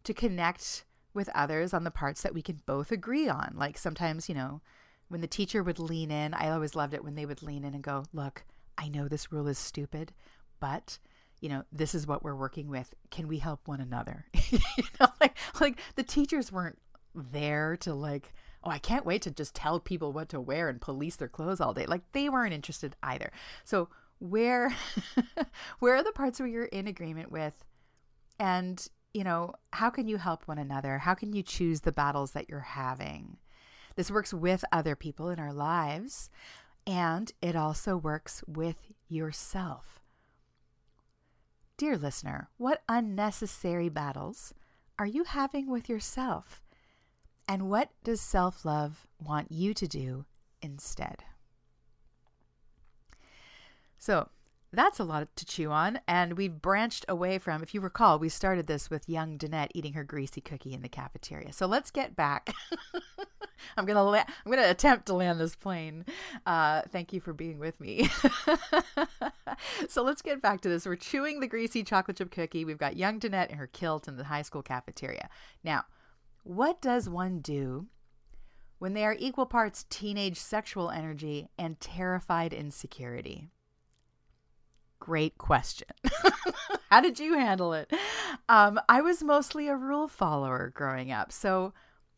to 0.05 0.14
connect 0.14 0.85
with 1.14 1.28
others 1.35 1.75
on 1.75 1.85
the 1.85 1.90
parts 1.90 2.23
that 2.23 2.35
we 2.35 2.43
can 2.43 2.61
both 2.67 2.93
agree 2.93 3.28
on. 3.28 3.55
Like 3.57 3.78
sometimes, 3.78 4.28
you 4.28 4.35
know, 4.35 4.61
when 5.09 5.21
the 5.21 5.26
teacher 5.26 5.62
would 5.62 5.78
lean 5.78 6.11
in, 6.11 6.35
I 6.35 6.50
always 6.50 6.75
loved 6.75 6.95
it 6.95 7.02
when 7.05 7.14
they 7.14 7.26
would 7.26 7.43
lean 7.43 7.64
in 7.64 7.75
and 7.75 7.83
go, 7.83 8.05
Look, 8.12 8.45
I 8.76 8.88
know 8.88 9.09
this 9.09 9.33
rule 9.33 9.49
is 9.49 9.59
stupid, 9.59 10.12
but 10.61 10.99
you 11.40 11.49
know, 11.49 11.62
this 11.73 11.95
is 11.95 12.07
what 12.07 12.23
we're 12.23 12.35
working 12.35 12.69
with. 12.69 12.95
Can 13.11 13.28
we 13.28 13.38
help 13.38 13.67
one 13.67 13.81
another? 13.81 14.26
you 14.50 14.59
know, 15.00 15.09
like 15.21 15.37
like 15.61 15.78
the 15.95 16.02
teachers 16.02 16.52
weren't 16.52 16.78
there 17.14 17.76
to 17.78 17.95
like, 17.95 18.33
oh, 18.64 18.71
I 18.71 18.78
can't 18.78 19.07
wait 19.07 19.23
to 19.23 19.31
just 19.31 19.55
tell 19.55 19.81
people 19.81 20.12
what 20.12 20.28
to 20.31 20.40
wear 20.40 20.69
and 20.69 20.81
police 20.81 21.17
their 21.17 21.28
clothes 21.28 21.61
all 21.61 21.75
day. 21.75 21.87
Like 21.87 22.02
they 22.12 22.28
weren't 22.28 22.55
interested 22.55 22.97
either. 23.02 23.33
So 23.64 23.88
where 24.19 24.75
where 25.78 25.95
are 25.95 26.02
the 26.02 26.12
parts 26.12 26.40
where 26.40 26.49
you're 26.49 26.64
in 26.64 26.87
agreement 26.88 27.31
with 27.31 27.64
and 28.38 28.87
you 29.19 29.25
know, 29.25 29.53
how 29.73 29.91
can 29.91 30.07
you 30.07 30.17
help 30.17 30.47
one 30.47 30.59
another? 30.59 30.99
How 30.99 31.13
can 31.13 31.33
you 31.33 31.43
choose 31.43 31.81
the 31.81 31.91
battles 31.91 32.31
that 32.33 32.49
you're 32.49 32.61
having? 32.61 33.39
This 33.97 34.13
works 34.13 34.33
with 34.33 34.65
other 34.71 34.95
people 34.95 35.29
in 35.29 35.41
our 35.41 35.53
lives, 35.53 36.31
and 36.87 37.33
it 37.43 37.57
also 37.57 37.97
works 37.97 38.45
with 38.47 38.77
yourself. 39.09 40.01
Dear 41.77 41.99
listener, 41.99 42.49
what 42.59 42.85
unnecessary 42.89 43.89
battles 43.89 44.55
are 45.01 45.07
you 45.07 45.25
having 45.25 45.69
with 45.69 45.89
yourself? 45.89 46.63
And 47.49 47.69
what 47.69 47.91
does 48.05 48.21
self 48.21 48.65
love 48.65 49.09
want 49.21 49.51
you 49.51 49.75
to 49.75 49.89
do 49.89 50.27
instead? 50.63 51.25
So, 53.99 54.29
that's 54.73 54.99
a 54.99 55.05
lot 55.05 55.35
to 55.37 55.47
chew 55.47 55.71
on, 55.71 56.01
and 56.07 56.37
we've 56.37 56.61
branched 56.61 57.07
away 57.09 57.39
from. 57.39 57.63
If 57.63 57.75
you 57.75 57.81
recall, 57.81 58.19
we 58.19 58.29
started 58.29 58.67
this 58.67 58.91
with 58.91 59.09
young 59.09 59.39
Danette 59.39 59.71
eating 59.75 59.95
her 59.95 60.05
greasy 60.05 60.41
cookie 60.41 60.75
in 60.75 60.83
the 60.83 60.89
cafeteria. 60.89 61.53
So 61.53 61.67
let's 61.67 61.91
get 61.91 62.15
back. 62.15 62.53
I'm 63.77 63.87
gonna 63.87 64.05
la- 64.05 64.25
I'm 64.45 64.53
gonna 64.53 64.69
attempt 64.69 65.07
to 65.07 65.15
land 65.15 65.41
this 65.41 65.57
plane. 65.57 66.05
Uh, 66.45 66.83
thank 66.91 67.13
you 67.13 67.21
for 67.21 67.33
being 67.33 67.59
with 67.59 67.81
me. 67.81 68.11
so 69.89 70.03
let's 70.03 70.23
get 70.23 70.43
back 70.43 70.61
to 70.63 70.69
this. 70.69 70.85
We're 70.87 70.97
chewing 70.97 71.41
the 71.41 71.47
greasy 71.47 71.83
chocolate 71.83 72.19
chip 72.19 72.31
cookie. 72.31 72.65
We've 72.65 72.79
got 72.79 72.97
young 72.97 73.19
Danette 73.19 73.51
in 73.51 73.59
her 73.59 73.67
kilt 73.67 74.07
in 74.07 74.17
the 74.17 74.25
high 74.25 74.43
school 74.43 74.63
cafeteria. 74.63 75.31
Now, 75.65 75.85
what 76.45 76.83
does 76.83 77.09
one 77.09 77.41
do 77.41 77.87
when 78.79 78.93
they 78.93 79.05
are 79.05 79.17
equal 79.19 79.47
parts 79.47 79.87
teenage 79.89 80.39
sexual 80.39 80.91
energy 80.91 81.49
and 81.59 81.81
terrified 81.81 82.53
insecurity? 82.53 83.51
Great 85.00 85.38
question. 85.38 85.88
How 86.90 87.00
did 87.00 87.19
you 87.19 87.35
handle 87.35 87.73
it? 87.73 87.93
Um, 88.49 88.81
I 88.88 89.00
was 89.00 89.23
mostly 89.23 89.69
a 89.69 89.76
rule 89.76 90.09
follower 90.09 90.73
growing 90.75 91.12
up. 91.12 91.33
So 91.33 91.73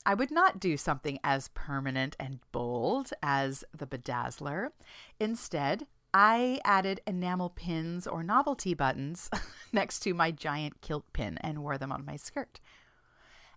I 0.06 0.14
would 0.14 0.30
not 0.30 0.60
do 0.60 0.76
something 0.76 1.18
as 1.22 1.48
permanent 1.48 2.16
and 2.18 2.40
bold 2.52 3.12
as 3.22 3.64
the 3.76 3.86
bedazzler. 3.86 4.70
Instead, 5.18 5.86
I 6.14 6.60
added 6.64 7.00
enamel 7.06 7.50
pins 7.50 8.06
or 8.06 8.22
novelty 8.22 8.74
buttons 8.74 9.30
next 9.72 10.00
to 10.00 10.14
my 10.14 10.30
giant 10.30 10.80
kilt 10.80 11.12
pin 11.12 11.38
and 11.38 11.62
wore 11.62 11.78
them 11.78 11.92
on 11.92 12.04
my 12.04 12.16
skirt. 12.16 12.60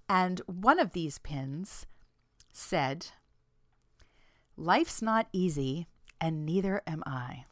And 0.10 0.42
one 0.46 0.80
of 0.80 0.92
these 0.92 1.18
pins 1.18 1.86
said, 2.52 3.08
Life's 4.56 5.02
not 5.02 5.28
easy, 5.32 5.88
and 6.22 6.46
neither 6.46 6.84
am 6.86 7.02
I. 7.08 7.46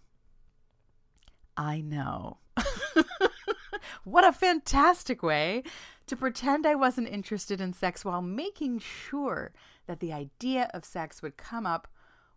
I 1.62 1.80
know. 1.82 2.40
what 4.04 4.26
a 4.26 4.34
fantastic 4.34 5.22
way 5.22 5.62
to 6.08 6.16
pretend 6.16 6.66
I 6.66 6.74
wasn't 6.74 7.10
interested 7.10 7.62
in 7.62 7.72
sex 7.72 8.04
while 8.04 8.24
making 8.24 8.80
sure 8.80 9.54
that 9.86 10.00
the 10.00 10.12
idea 10.12 10.72
of 10.74 10.84
sex 10.84 11.22
would 11.22 11.38
come 11.38 11.68
up 11.68 11.88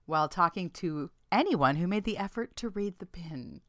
while 0.04 0.28
talking 0.28 0.69
to 0.71 1.11
anyone 1.33 1.76
who 1.76 1.87
made 1.87 2.04
the 2.04 2.19
effort 2.19 2.54
to 2.57 2.69
read 2.69 2.99
the 2.99 3.07
pin. 3.07 3.62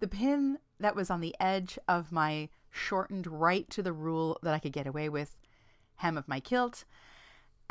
The 0.00 0.08
pin 0.08 0.58
that 0.80 0.96
was 0.96 1.10
on 1.10 1.20
the 1.20 1.36
edge 1.38 1.78
of 1.86 2.10
my 2.10 2.48
shortened 2.70 3.26
right 3.26 3.68
to 3.68 3.82
the 3.82 3.92
rule 3.92 4.38
that 4.42 4.54
I 4.54 4.58
could 4.58 4.72
get 4.72 4.86
away 4.86 5.10
with 5.10 5.36
hem 5.96 6.16
of 6.16 6.26
my 6.26 6.40
kilt 6.40 6.86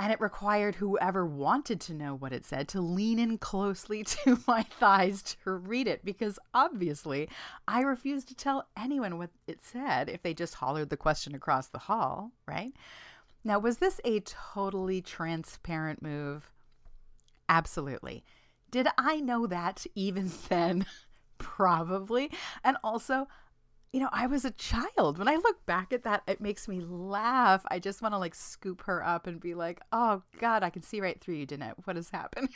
and 0.01 0.11
it 0.11 0.19
required 0.19 0.73
whoever 0.73 1.23
wanted 1.27 1.79
to 1.79 1.93
know 1.93 2.15
what 2.15 2.33
it 2.33 2.43
said 2.43 2.67
to 2.67 2.81
lean 2.81 3.19
in 3.19 3.37
closely 3.37 4.03
to 4.03 4.39
my 4.47 4.63
thighs 4.63 5.21
to 5.21 5.51
read 5.51 5.87
it 5.87 6.03
because 6.03 6.39
obviously 6.55 7.29
I 7.67 7.81
refused 7.81 8.27
to 8.29 8.35
tell 8.35 8.67
anyone 8.75 9.19
what 9.19 9.29
it 9.45 9.63
said 9.63 10.09
if 10.09 10.23
they 10.23 10.33
just 10.33 10.55
hollered 10.55 10.89
the 10.89 10.97
question 10.97 11.35
across 11.35 11.67
the 11.67 11.77
hall, 11.77 12.31
right? 12.47 12.73
Now, 13.43 13.59
was 13.59 13.77
this 13.77 14.01
a 14.03 14.21
totally 14.21 15.03
transparent 15.03 16.01
move? 16.01 16.49
Absolutely. 17.47 18.23
Did 18.71 18.87
I 18.97 19.19
know 19.19 19.45
that 19.45 19.85
even 19.95 20.31
then? 20.49 20.87
Probably. 21.37 22.31
And 22.63 22.75
also, 22.83 23.27
you 23.93 23.99
know, 23.99 24.09
I 24.11 24.27
was 24.27 24.45
a 24.45 24.51
child. 24.51 25.17
When 25.17 25.27
I 25.27 25.35
look 25.35 25.65
back 25.65 25.91
at 25.91 26.03
that, 26.03 26.23
it 26.25 26.39
makes 26.39 26.67
me 26.67 26.79
laugh. 26.79 27.65
I 27.69 27.79
just 27.79 28.01
want 28.01 28.13
to 28.13 28.17
like 28.17 28.35
scoop 28.35 28.83
her 28.83 29.05
up 29.05 29.27
and 29.27 29.39
be 29.39 29.53
like, 29.53 29.81
oh 29.91 30.23
God, 30.39 30.63
I 30.63 30.69
can 30.69 30.81
see 30.81 31.01
right 31.01 31.19
through 31.19 31.35
you, 31.35 31.45
Danette. 31.45 31.75
What 31.83 31.97
is 31.97 32.09
happening? 32.09 32.49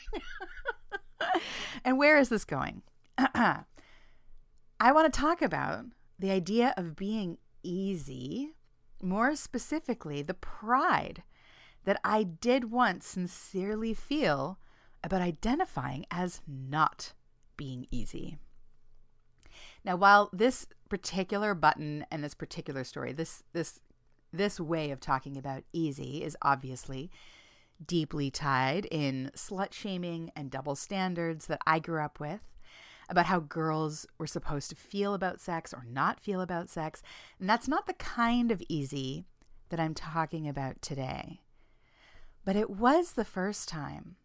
and 1.84 1.98
where 1.98 2.18
is 2.18 2.30
this 2.30 2.44
going? 2.44 2.82
I 3.18 3.64
want 4.80 5.12
to 5.12 5.20
talk 5.20 5.42
about 5.42 5.84
the 6.18 6.30
idea 6.30 6.72
of 6.76 6.96
being 6.96 7.36
easy, 7.62 8.54
more 9.02 9.36
specifically, 9.36 10.22
the 10.22 10.34
pride 10.34 11.22
that 11.84 12.00
I 12.02 12.22
did 12.22 12.70
once 12.70 13.06
sincerely 13.06 13.92
feel 13.92 14.58
about 15.04 15.20
identifying 15.20 16.06
as 16.10 16.40
not 16.46 17.12
being 17.56 17.86
easy. 17.90 18.38
Now, 19.86 19.94
while 19.94 20.30
this 20.32 20.66
particular 20.88 21.54
button 21.54 22.04
and 22.10 22.22
this 22.22 22.34
particular 22.34 22.82
story, 22.82 23.12
this 23.12 23.44
this 23.52 23.80
this 24.32 24.58
way 24.58 24.90
of 24.90 24.98
talking 24.98 25.38
about 25.38 25.62
easy 25.72 26.24
is 26.24 26.36
obviously 26.42 27.08
deeply 27.84 28.28
tied 28.28 28.86
in 28.86 29.30
slut 29.36 29.72
shaming 29.72 30.32
and 30.34 30.50
double 30.50 30.74
standards 30.74 31.46
that 31.46 31.60
I 31.66 31.78
grew 31.78 32.02
up 32.02 32.18
with 32.18 32.40
about 33.08 33.26
how 33.26 33.38
girls 33.38 34.06
were 34.18 34.26
supposed 34.26 34.70
to 34.70 34.76
feel 34.76 35.14
about 35.14 35.40
sex 35.40 35.72
or 35.72 35.86
not 35.88 36.18
feel 36.18 36.40
about 36.40 36.68
sex. 36.68 37.00
And 37.38 37.48
that's 37.48 37.68
not 37.68 37.86
the 37.86 37.94
kind 37.94 38.50
of 38.50 38.62
easy 38.68 39.24
that 39.68 39.78
I'm 39.78 39.94
talking 39.94 40.48
about 40.48 40.82
today. 40.82 41.42
But 42.44 42.56
it 42.56 42.70
was 42.70 43.12
the 43.12 43.24
first 43.24 43.68
time 43.68 44.16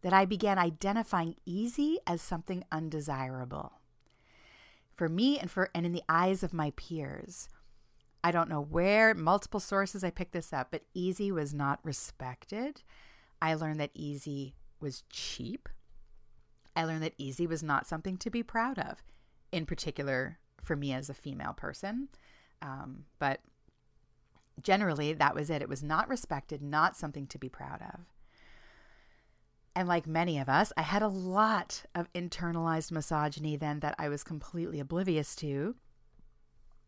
that 0.00 0.14
I 0.14 0.24
began 0.24 0.58
identifying 0.58 1.36
easy 1.44 1.98
as 2.06 2.22
something 2.22 2.64
undesirable. 2.72 3.72
For 4.94 5.08
me 5.08 5.38
and 5.38 5.50
for 5.50 5.70
and 5.74 5.84
in 5.84 5.92
the 5.92 6.04
eyes 6.08 6.42
of 6.42 6.54
my 6.54 6.72
peers, 6.76 7.48
I 8.22 8.30
don't 8.30 8.48
know 8.48 8.62
where, 8.62 9.14
multiple 9.14 9.60
sources 9.60 10.02
I 10.02 10.10
picked 10.10 10.32
this 10.32 10.52
up, 10.52 10.68
but 10.70 10.84
easy 10.94 11.30
was 11.30 11.52
not 11.52 11.80
respected. 11.82 12.82
I 13.42 13.54
learned 13.54 13.80
that 13.80 13.90
easy 13.94 14.54
was 14.80 15.04
cheap. 15.10 15.68
I 16.76 16.84
learned 16.84 17.02
that 17.02 17.14
easy 17.18 17.46
was 17.46 17.62
not 17.62 17.86
something 17.86 18.16
to 18.18 18.30
be 18.30 18.42
proud 18.42 18.78
of, 18.78 19.02
in 19.52 19.66
particular 19.66 20.38
for 20.62 20.74
me 20.76 20.92
as 20.92 21.10
a 21.10 21.14
female 21.14 21.52
person. 21.52 22.08
Um, 22.62 23.04
but 23.18 23.40
generally, 24.62 25.12
that 25.12 25.34
was 25.34 25.50
it. 25.50 25.62
It 25.62 25.68
was 25.68 25.82
not 25.82 26.08
respected, 26.08 26.62
not 26.62 26.96
something 26.96 27.26
to 27.28 27.38
be 27.38 27.48
proud 27.48 27.82
of. 27.82 28.00
And 29.76 29.88
like 29.88 30.06
many 30.06 30.38
of 30.38 30.48
us, 30.48 30.72
I 30.76 30.82
had 30.82 31.02
a 31.02 31.08
lot 31.08 31.82
of 31.94 32.12
internalized 32.12 32.92
misogyny 32.92 33.56
then 33.56 33.80
that 33.80 33.96
I 33.98 34.08
was 34.08 34.22
completely 34.22 34.78
oblivious 34.78 35.34
to. 35.36 35.74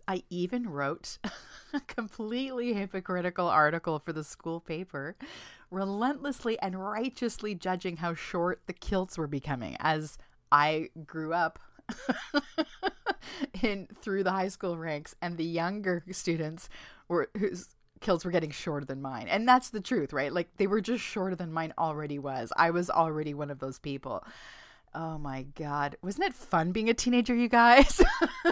I 0.08 0.22
even 0.30 0.68
wrote 0.70 1.18
a 1.74 1.80
completely 1.80 2.74
hypocritical 2.74 3.48
article 3.48 3.98
for 3.98 4.12
the 4.12 4.22
school 4.22 4.60
paper, 4.60 5.16
relentlessly 5.70 6.58
and 6.60 6.80
righteously 6.80 7.54
judging 7.56 7.96
how 7.96 8.14
short 8.14 8.62
the 8.66 8.72
kilts 8.72 9.18
were 9.18 9.26
becoming 9.26 9.76
as 9.80 10.16
I 10.52 10.90
grew 11.04 11.32
up 11.32 11.58
in 13.62 13.88
through 14.00 14.24
the 14.24 14.30
high 14.30 14.48
school 14.48 14.76
ranks 14.76 15.14
and 15.20 15.36
the 15.36 15.44
younger 15.44 16.04
students 16.12 16.68
were 17.08 17.30
whose 17.36 17.75
kilts 18.00 18.24
were 18.24 18.30
getting 18.30 18.50
shorter 18.50 18.86
than 18.86 19.02
mine. 19.02 19.28
And 19.28 19.46
that's 19.46 19.70
the 19.70 19.80
truth, 19.80 20.12
right? 20.12 20.32
Like 20.32 20.48
they 20.56 20.66
were 20.66 20.80
just 20.80 21.02
shorter 21.02 21.36
than 21.36 21.52
mine 21.52 21.72
already 21.78 22.18
was. 22.18 22.52
I 22.56 22.70
was 22.70 22.90
already 22.90 23.34
one 23.34 23.50
of 23.50 23.58
those 23.58 23.78
people. 23.78 24.24
Oh 24.94 25.18
my 25.18 25.42
god. 25.54 25.96
Wasn't 26.02 26.26
it 26.26 26.34
fun 26.34 26.72
being 26.72 26.88
a 26.88 26.94
teenager, 26.94 27.34
you 27.34 27.48
guys? 27.48 28.00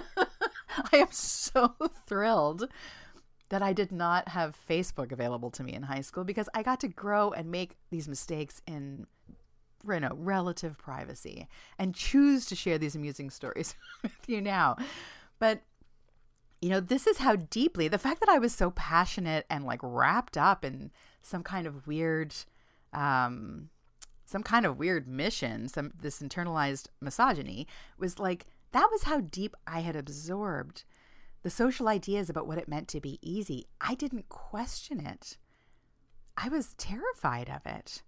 I 0.93 0.97
am 0.97 1.11
so 1.11 1.75
thrilled 2.07 2.69
that 3.49 3.63
I 3.63 3.73
did 3.73 3.93
not 3.93 4.29
have 4.29 4.57
Facebook 4.69 5.13
available 5.13 5.51
to 5.53 5.63
me 5.63 5.73
in 5.73 5.83
high 5.83 6.01
school 6.01 6.25
because 6.25 6.49
I 6.55 6.63
got 6.63 6.81
to 6.81 6.89
grow 6.89 7.31
and 7.31 7.51
make 7.51 7.77
these 7.91 8.09
mistakes 8.09 8.61
in 8.67 9.07
you 9.89 10.01
know, 10.01 10.17
relative 10.17 10.79
privacy 10.79 11.47
and 11.79 11.95
choose 11.95 12.47
to 12.47 12.57
share 12.57 12.79
these 12.79 12.95
amusing 12.95 13.31
stories 13.31 13.75
with 14.03 14.13
you 14.27 14.41
now. 14.41 14.77
But 15.39 15.63
you 16.64 16.71
know, 16.71 16.80
this 16.80 17.06
is 17.06 17.18
how 17.18 17.37
deeply 17.37 17.88
the 17.88 17.99
fact 17.99 18.21
that 18.21 18.30
I 18.30 18.38
was 18.38 18.54
so 18.54 18.71
passionate 18.71 19.44
and 19.50 19.66
like 19.66 19.80
wrapped 19.83 20.38
up 20.38 20.64
in 20.64 20.90
some 21.21 21.42
kind 21.42 21.66
of 21.66 21.87
weird 21.87 22.35
um 22.94 23.68
some 24.25 24.42
kind 24.42 24.64
of 24.64 24.78
weird 24.78 25.06
mission, 25.06 25.68
some 25.68 25.92
this 26.00 26.23
internalized 26.23 26.87
misogyny 27.02 27.66
was 27.99 28.18
like 28.18 28.47
that 28.73 28.89
was 28.91 29.02
how 29.02 29.21
deep 29.21 29.54
I 29.67 29.80
had 29.80 29.95
absorbed 29.95 30.84
the 31.43 31.50
social 31.50 31.86
ideas 31.86 32.30
about 32.30 32.47
what 32.47 32.56
it 32.56 32.67
meant 32.67 32.89
to 32.89 33.00
be 33.00 33.19
easy. 33.21 33.67
I 33.82 33.95
didn't 33.95 34.30
question 34.30 35.04
it. 35.04 35.36
I 36.34 36.49
was 36.49 36.73
terrified 36.78 37.50
of 37.50 37.67
it. 37.67 38.02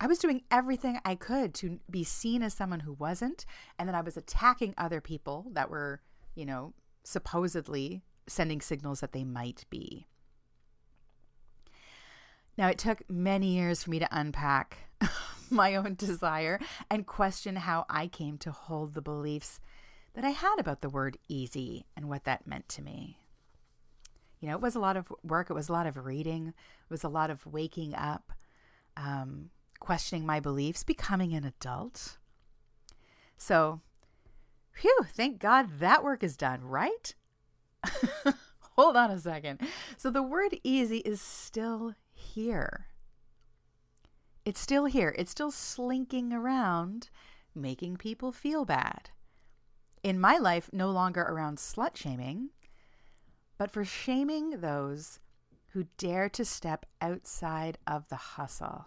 I 0.00 0.06
was 0.06 0.18
doing 0.18 0.42
everything 0.50 1.00
I 1.04 1.16
could 1.16 1.52
to 1.56 1.80
be 1.90 2.02
seen 2.02 2.42
as 2.42 2.54
someone 2.54 2.80
who 2.80 2.94
wasn't, 2.94 3.44
and 3.78 3.86
then 3.86 3.94
I 3.94 4.00
was 4.00 4.16
attacking 4.16 4.72
other 4.78 5.02
people 5.02 5.48
that 5.52 5.68
were, 5.68 6.00
you 6.34 6.46
know, 6.46 6.72
supposedly 7.04 8.02
sending 8.26 8.60
signals 8.60 9.00
that 9.00 9.12
they 9.12 9.24
might 9.24 9.64
be. 9.70 10.06
Now, 12.56 12.68
it 12.68 12.78
took 12.78 13.08
many 13.08 13.54
years 13.54 13.84
for 13.84 13.90
me 13.90 14.00
to 14.00 14.08
unpack 14.10 14.78
my 15.50 15.76
own 15.76 15.94
desire 15.94 16.58
and 16.90 17.06
question 17.06 17.56
how 17.56 17.86
I 17.88 18.08
came 18.08 18.36
to 18.38 18.50
hold 18.50 18.94
the 18.94 19.00
beliefs 19.00 19.60
that 20.14 20.24
I 20.24 20.30
had 20.30 20.56
about 20.58 20.80
the 20.80 20.88
word 20.88 21.16
easy 21.28 21.86
and 21.96 22.08
what 22.08 22.24
that 22.24 22.46
meant 22.46 22.68
to 22.70 22.82
me. 22.82 23.18
You 24.40 24.48
know, 24.48 24.54
it 24.54 24.60
was 24.60 24.74
a 24.74 24.80
lot 24.80 24.96
of 24.96 25.12
work, 25.22 25.50
it 25.50 25.54
was 25.54 25.68
a 25.68 25.72
lot 25.72 25.86
of 25.86 25.96
reading, 26.04 26.48
it 26.48 26.90
was 26.90 27.04
a 27.04 27.08
lot 27.08 27.30
of 27.30 27.46
waking 27.46 27.94
up, 27.94 28.32
um, 28.96 29.50
questioning 29.78 30.26
my 30.26 30.40
beliefs, 30.40 30.82
becoming 30.82 31.34
an 31.34 31.44
adult. 31.44 32.18
So, 33.36 33.80
whew, 34.80 35.06
thank 35.12 35.38
God 35.38 35.78
that 35.80 36.04
work 36.04 36.22
is 36.22 36.36
done, 36.36 36.62
right? 36.62 37.14
Hold 38.76 38.96
on 38.96 39.10
a 39.10 39.18
second. 39.18 39.60
So, 39.96 40.10
the 40.10 40.22
word 40.22 40.58
easy 40.62 40.98
is 40.98 41.20
still 41.20 41.94
here. 42.12 42.86
It's 44.44 44.60
still 44.60 44.86
here. 44.86 45.14
It's 45.18 45.30
still 45.30 45.50
slinking 45.50 46.32
around, 46.32 47.10
making 47.54 47.96
people 47.96 48.32
feel 48.32 48.64
bad. 48.64 49.10
In 50.02 50.20
my 50.20 50.38
life, 50.38 50.70
no 50.72 50.90
longer 50.90 51.22
around 51.22 51.58
slut 51.58 51.96
shaming, 51.96 52.50
but 53.58 53.70
for 53.70 53.84
shaming 53.84 54.60
those 54.60 55.18
who 55.72 55.86
dare 55.98 56.28
to 56.30 56.44
step 56.44 56.86
outside 57.00 57.78
of 57.86 58.08
the 58.08 58.16
hustle. 58.16 58.86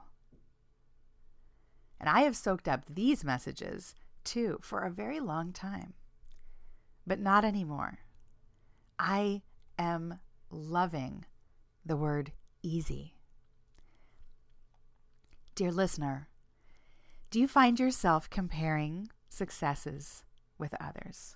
And 1.99 2.09
I 2.09 2.21
have 2.21 2.35
soaked 2.35 2.67
up 2.67 2.85
these 2.89 3.23
messages 3.23 3.93
too 4.23 4.59
for 4.61 4.81
a 4.81 4.91
very 4.91 5.19
long 5.19 5.53
time, 5.53 5.93
but 7.05 7.19
not 7.19 7.43
anymore. 7.43 7.99
I 8.99 9.41
am 9.77 10.19
loving 10.49 11.25
the 11.85 11.97
word 11.97 12.31
easy. 12.61 13.15
Dear 15.55 15.71
listener, 15.71 16.27
do 17.29 17.39
you 17.39 17.47
find 17.47 17.79
yourself 17.79 18.29
comparing 18.29 19.09
successes 19.29 20.23
with 20.57 20.75
others? 20.79 21.35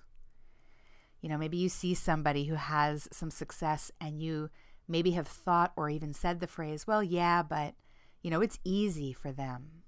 You 1.20 1.28
know, 1.28 1.38
maybe 1.38 1.56
you 1.56 1.68
see 1.68 1.94
somebody 1.94 2.44
who 2.44 2.54
has 2.54 3.08
some 3.10 3.30
success 3.30 3.90
and 4.00 4.20
you 4.20 4.50
maybe 4.86 5.12
have 5.12 5.26
thought 5.26 5.72
or 5.76 5.90
even 5.90 6.12
said 6.12 6.40
the 6.40 6.46
phrase, 6.46 6.86
well, 6.86 7.02
yeah, 7.02 7.42
but, 7.42 7.74
you 8.22 8.30
know, 8.30 8.40
it's 8.40 8.58
easy 8.62 9.12
for 9.12 9.32
them. 9.32 9.82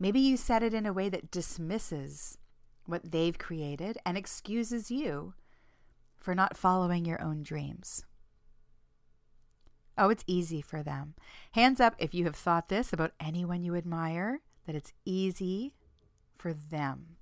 Maybe 0.00 0.18
you 0.18 0.38
said 0.38 0.62
it 0.62 0.72
in 0.72 0.86
a 0.86 0.94
way 0.94 1.10
that 1.10 1.30
dismisses 1.30 2.38
what 2.86 3.12
they've 3.12 3.38
created 3.38 3.98
and 4.06 4.16
excuses 4.16 4.90
you 4.90 5.34
for 6.16 6.34
not 6.34 6.56
following 6.56 7.04
your 7.04 7.22
own 7.22 7.42
dreams. 7.42 8.04
Oh, 9.98 10.08
it's 10.08 10.24
easy 10.26 10.62
for 10.62 10.82
them. 10.82 11.14
Hands 11.52 11.78
up 11.78 11.94
if 11.98 12.14
you 12.14 12.24
have 12.24 12.34
thought 12.34 12.70
this 12.70 12.94
about 12.94 13.12
anyone 13.20 13.62
you 13.62 13.76
admire, 13.76 14.40
that 14.66 14.74
it's 14.74 14.94
easy 15.04 15.74
for 16.34 16.54
them. 16.54 17.16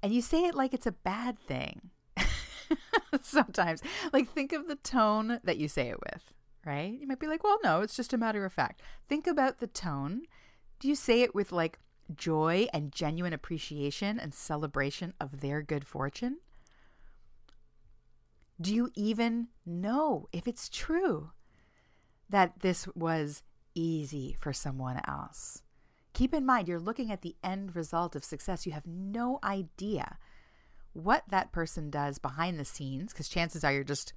And 0.00 0.14
you 0.14 0.22
say 0.22 0.44
it 0.44 0.54
like 0.54 0.72
it's 0.72 0.86
a 0.86 0.92
bad 0.92 1.40
thing. 1.40 1.90
Sometimes. 3.22 3.82
Like, 4.12 4.30
think 4.30 4.52
of 4.52 4.68
the 4.68 4.76
tone 4.76 5.40
that 5.42 5.56
you 5.56 5.66
say 5.66 5.88
it 5.88 5.98
with, 6.00 6.32
right? 6.64 6.96
You 6.96 7.08
might 7.08 7.18
be 7.18 7.26
like, 7.26 7.42
well, 7.42 7.58
no, 7.64 7.80
it's 7.80 7.96
just 7.96 8.12
a 8.12 8.18
matter 8.18 8.44
of 8.44 8.52
fact. 8.52 8.82
Think 9.08 9.26
about 9.26 9.58
the 9.58 9.66
tone. 9.66 10.22
Do 10.78 10.86
you 10.86 10.94
say 10.94 11.22
it 11.22 11.34
with 11.34 11.50
like 11.50 11.80
joy 12.14 12.68
and 12.72 12.92
genuine 12.92 13.32
appreciation 13.32 14.18
and 14.18 14.34
celebration 14.34 15.14
of 15.20 15.40
their 15.40 15.62
good 15.62 15.86
fortune? 15.86 16.38
Do 18.60 18.74
you 18.74 18.90
even 18.94 19.48
know 19.66 20.28
if 20.32 20.48
it's 20.48 20.68
true? 20.68 21.30
that 22.28 22.60
this 22.60 22.86
was 22.94 23.42
easy 23.74 24.36
for 24.40 24.52
someone 24.52 25.00
else. 25.06 25.62
Keep 26.12 26.34
in 26.34 26.46
mind, 26.46 26.66
you're 26.66 26.80
looking 26.80 27.12
at 27.12 27.22
the 27.22 27.36
end 27.44 27.76
result 27.76 28.16
of 28.16 28.24
success. 28.24 28.66
You 28.66 28.72
have 28.72 28.86
no 28.86 29.38
idea 29.44 30.16
what 30.92 31.24
that 31.28 31.52
person 31.52 31.90
does 31.90 32.18
behind 32.18 32.58
the 32.58 32.64
scenes, 32.64 33.12
because 33.12 33.28
chances 33.28 33.64
are 33.64 33.72
you're 33.72 33.84
just 33.84 34.14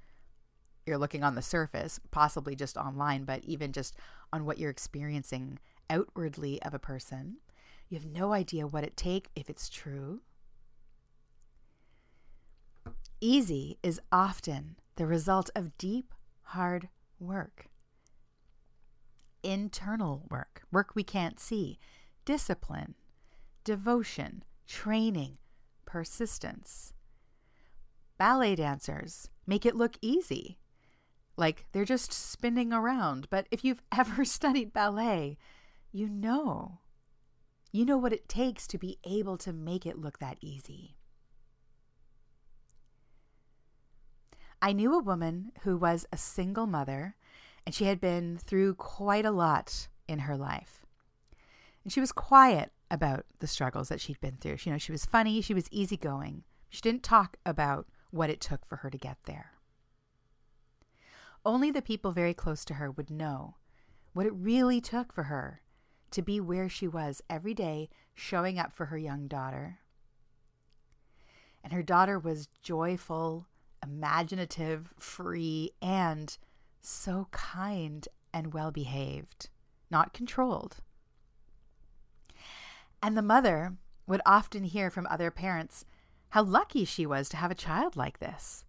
you're 0.86 0.98
looking 0.98 1.24
on 1.24 1.36
the 1.36 1.42
surface, 1.42 2.00
possibly 2.10 2.56
just 2.56 2.78
online, 2.78 3.26
but 3.26 3.44
even 3.44 3.74
just 3.74 3.96
on 4.34 4.46
what 4.46 4.58
you're 4.58 4.72
experiencing 4.72 5.60
outwardly 5.90 6.60
of 6.64 6.74
a 6.74 6.80
person. 6.80 7.38
You 7.90 7.98
have 7.98 8.06
no 8.06 8.34
idea 8.34 8.68
what 8.68 8.84
it 8.84 8.96
takes 8.96 9.30
if 9.36 9.50
it's 9.50 9.68
true. 9.70 10.22
Easy 13.20 13.78
is 13.84 14.00
often 14.12 14.78
the 14.96 15.06
result 15.06 15.50
of 15.56 15.78
deep, 15.78 16.14
hard 16.44 16.90
work 17.20 17.70
internal 19.44 20.26
work, 20.30 20.64
work 20.72 20.96
we 20.96 21.04
can't 21.04 21.40
see, 21.40 21.80
discipline, 22.26 22.96
devotion, 23.64 24.44
training, 24.68 25.38
persistence. 25.86 26.94
Ballet 28.18 28.56
dancers 28.56 29.30
make 29.48 29.66
it 29.66 29.76
look 29.76 29.98
easy. 30.02 30.58
like 31.38 31.66
they're 31.72 31.86
just 31.86 32.12
spinning 32.12 32.74
around. 32.74 33.28
But 33.30 33.48
if 33.50 33.64
you've 33.64 33.82
ever 33.98 34.26
studied 34.26 34.74
ballet, 34.74 35.38
you 35.92 36.10
know. 36.10 36.80
You 37.72 37.86
know 37.86 37.98
what 37.98 38.14
it 38.14 38.28
takes 38.28 38.66
to 38.68 38.80
be 38.80 38.98
able 39.04 39.38
to 39.40 39.54
make 39.54 39.86
it 39.86 40.00
look 40.00 40.20
that 40.20 40.38
easy. 40.42 40.96
I 44.62 44.74
knew 44.74 44.94
a 44.94 45.04
woman 45.04 45.52
who 45.62 45.78
was 45.78 46.06
a 46.12 46.18
single 46.18 46.66
mother, 46.66 47.16
and 47.66 47.74
she 47.74 47.86
had 47.86 48.02
been 48.02 48.38
through 48.38 48.74
quite 48.76 49.26
a 49.26 49.32
lot 49.32 49.88
in 50.08 50.20
her 50.20 50.36
life. 50.36 50.86
And 51.84 51.94
she 51.94 52.00
was 52.00 52.12
quiet 52.12 52.72
about 52.92 53.26
the 53.40 53.48
struggles 53.48 53.90
that 53.90 54.02
she'd 54.02 54.20
been 54.20 54.38
through. 54.38 54.58
You 54.64 54.72
know, 54.72 54.78
she 54.78 54.92
was 54.92 55.06
funny, 55.06 55.40
she 55.40 55.54
was 55.54 55.70
easygoing. 55.72 56.44
She 56.70 56.82
didn't 56.82 57.04
talk 57.04 57.38
about 57.46 57.88
what 58.10 58.32
it 58.32 58.42
took 58.42 58.66
for 58.66 58.78
her 58.78 58.90
to 58.90 58.98
get 58.98 59.18
there. 59.26 59.52
Only 61.46 61.72
the 61.72 61.82
people 61.82 62.12
very 62.12 62.34
close 62.34 62.66
to 62.66 62.76
her 62.76 62.92
would 62.92 63.10
know 63.10 63.56
what 64.14 64.26
it 64.26 64.34
really 64.34 64.82
took 64.82 65.14
for 65.14 65.24
her 65.24 65.62
to 66.12 66.22
be 66.22 66.40
where 66.40 66.70
she 66.70 66.88
was 66.88 67.22
every 67.30 67.54
day, 67.54 67.90
showing 68.14 68.60
up 68.60 68.74
for 68.74 68.86
her 68.86 68.98
young 68.98 69.28
daughter. 69.28 69.80
And 71.64 71.74
her 71.74 71.84
daughter 71.84 72.18
was 72.18 72.48
joyful, 72.62 73.48
imaginative, 73.84 74.94
free, 75.00 75.72
and 75.82 76.38
so 76.82 77.28
kind 77.32 78.08
and 78.34 78.54
well 78.54 78.72
behaved, 78.72 79.50
not 79.92 80.14
controlled. 80.14 80.78
And 83.02 83.18
the 83.18 83.22
mother 83.22 83.76
would 84.08 84.22
often 84.26 84.64
hear 84.64 84.90
from 84.90 85.08
other 85.10 85.32
parents 85.32 85.86
how 86.30 86.44
lucky 86.44 86.86
she 86.86 87.06
was 87.06 87.30
to 87.30 87.38
have 87.38 87.52
a 87.52 87.56
child 87.56 87.96
like 87.96 88.20
this, 88.20 88.66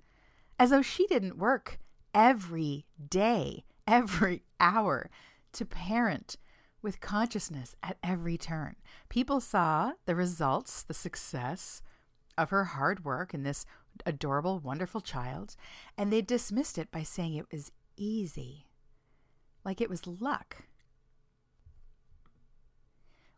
as 0.59 0.71
though 0.71 0.83
she 0.83 1.07
didn't 1.07 1.39
work 1.39 1.79
every 2.15 2.87
day, 3.09 3.65
every 3.87 4.43
hour 4.59 5.11
to 5.53 5.65
parent 5.65 6.37
with 6.83 7.01
consciousness 7.01 7.77
at 7.83 7.99
every 8.03 8.37
turn. 8.39 8.77
People 9.09 9.41
saw 9.41 9.93
the 10.07 10.15
results, 10.15 10.83
the 10.83 10.95
success 10.95 11.83
of 12.39 12.51
her 12.51 12.65
hard 12.65 13.05
work 13.05 13.35
and 13.35 13.45
this 13.45 13.67
adorable, 14.07 14.59
wonderful 14.59 15.01
child, 15.01 15.57
and 15.99 16.13
they 16.13 16.23
dismissed 16.23 16.79
it 16.79 16.91
by 16.91 17.03
saying 17.03 17.35
it 17.35 17.51
was 17.53 17.73
easy, 17.97 18.67
like 19.65 19.81
it 19.81 19.91
was 19.91 20.07
luck. 20.07 20.65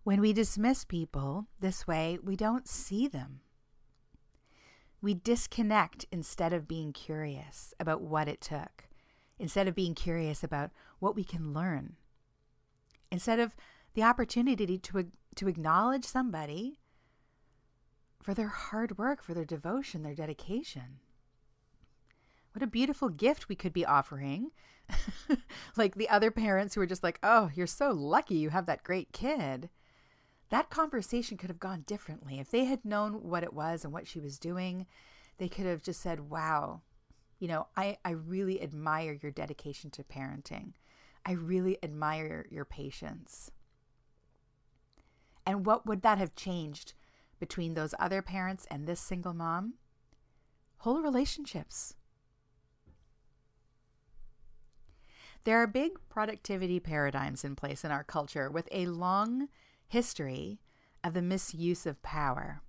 When 0.05 0.20
we 0.20 0.33
dismiss 0.33 0.85
people 0.85 1.46
this 1.61 1.87
way, 1.87 2.18
we 2.22 2.37
don't 2.37 2.68
see 2.68 3.07
them. 3.07 3.40
We 5.00 5.14
disconnect 5.14 6.07
instead 6.12 6.52
of 6.52 6.68
being 6.68 6.92
curious 6.92 7.74
about 7.81 8.02
what 8.02 8.28
it 8.28 8.40
took, 8.40 8.85
instead 9.38 9.66
of 9.66 9.74
being 9.74 9.94
curious 9.94 10.44
about 10.44 10.70
what 11.00 11.16
we 11.16 11.24
can 11.24 11.52
learn, 11.52 11.96
instead 13.12 13.38
of 13.38 13.55
the 13.94 14.03
opportunity 14.03 14.79
to, 14.79 15.07
to 15.37 15.46
acknowledge 15.46 16.05
somebody 16.05 16.81
for 18.22 18.33
their 18.33 18.48
hard 18.48 18.96
work, 18.96 19.22
for 19.22 19.35
their 19.35 19.44
devotion, 19.44 20.03
their 20.03 20.14
dedication. 20.14 20.98
What 22.53 22.62
a 22.62 22.66
beautiful 22.66 23.11
gift 23.11 23.48
we 23.48 23.55
could 23.55 23.72
be 23.72 23.85
offering. 23.85 24.51
like 25.77 25.94
the 25.94 26.09
other 26.09 26.31
parents 26.31 26.75
who 26.75 26.81
are 26.81 26.87
just 26.87 27.03
like, 27.03 27.18
oh, 27.22 27.51
you're 27.55 27.66
so 27.66 27.90
lucky 27.90 28.37
you 28.37 28.48
have 28.48 28.66
that 28.66 28.83
great 28.83 29.12
kid. 29.12 29.68
That 30.48 30.70
conversation 30.70 31.37
could 31.37 31.51
have 31.51 31.61
gone 31.61 31.85
differently. 31.87 32.40
If 32.40 32.51
they 32.51 32.64
had 32.64 32.85
known 32.85 33.22
what 33.22 33.42
it 33.42 33.53
was 33.53 33.85
and 33.85 33.92
what 33.92 34.07
she 34.07 34.20
was 34.20 34.38
doing, 34.38 34.87
they 35.38 35.48
could 35.48 35.66
have 35.66 35.83
just 35.83 36.01
said, 36.01 36.31
wow, 36.31 36.81
you 37.38 37.48
know, 37.48 37.66
I, 37.77 37.98
I 38.05 38.11
really 38.11 38.62
admire 38.62 39.18
your 39.20 39.33
dedication 39.33 39.90
to 39.90 40.05
parenting. 40.05 40.72
I 41.24 41.32
really 41.32 41.78
admire 41.82 42.46
your 42.50 42.64
patience. 42.64 43.50
And 45.46 45.66
what 45.66 45.87
would 45.87 46.02
that 46.02 46.18
have 46.18 46.35
changed 46.35 46.94
between 47.38 47.74
those 47.74 47.94
other 47.98 48.22
parents 48.22 48.66
and 48.70 48.87
this 48.87 49.00
single 49.00 49.35
mom? 49.35 49.74
Whole 50.78 51.02
relationships. 51.02 51.94
There 55.44 55.58
are 55.58 55.66
big 55.66 55.92
productivity 56.08 56.78
paradigms 56.78 57.44
in 57.44 57.56
place 57.56 57.85
in 57.85 57.90
our 57.90 58.04
culture 58.04 58.48
with 58.48 58.68
a 58.70 58.87
long 58.87 59.48
history 59.88 60.61
of 61.02 61.14
the 61.14 61.22
misuse 61.22 61.85
of 61.85 62.02
power. 62.02 62.62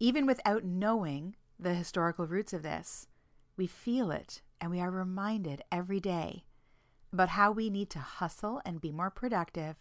Even 0.00 0.26
without 0.26 0.64
knowing 0.64 1.36
the 1.58 1.74
historical 1.74 2.26
roots 2.26 2.52
of 2.52 2.62
this, 2.62 3.06
we 3.56 3.66
feel 3.66 4.10
it 4.10 4.42
and 4.60 4.70
we 4.70 4.80
are 4.80 4.90
reminded 4.90 5.62
every 5.70 6.00
day 6.00 6.44
about 7.12 7.30
how 7.30 7.50
we 7.50 7.70
need 7.70 7.90
to 7.90 7.98
hustle 7.98 8.60
and 8.64 8.80
be 8.80 8.92
more 8.92 9.10
productive, 9.10 9.76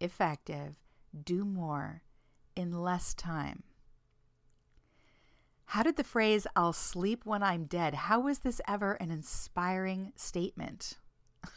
effective, 0.00 0.76
do 1.24 1.44
more, 1.44 2.02
in 2.54 2.72
less 2.72 3.14
time. 3.14 3.62
How 5.66 5.82
did 5.82 5.96
the 5.96 6.04
phrase, 6.04 6.46
I'll 6.54 6.72
sleep 6.72 7.26
when 7.26 7.42
I'm 7.42 7.64
dead, 7.64 7.94
how 7.94 8.20
was 8.20 8.38
this 8.40 8.60
ever 8.68 8.92
an 8.94 9.10
inspiring 9.10 10.12
statement? 10.14 10.94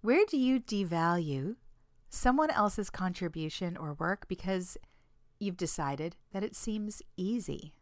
Where 0.00 0.24
do 0.26 0.38
you 0.38 0.60
devalue 0.60 1.56
someone 2.08 2.50
else's 2.50 2.88
contribution 2.88 3.76
or 3.76 3.94
work 3.94 4.28
because 4.28 4.76
you've 5.40 5.56
decided 5.56 6.14
that 6.32 6.44
it 6.44 6.54
seems 6.54 7.02
easy? 7.16 7.72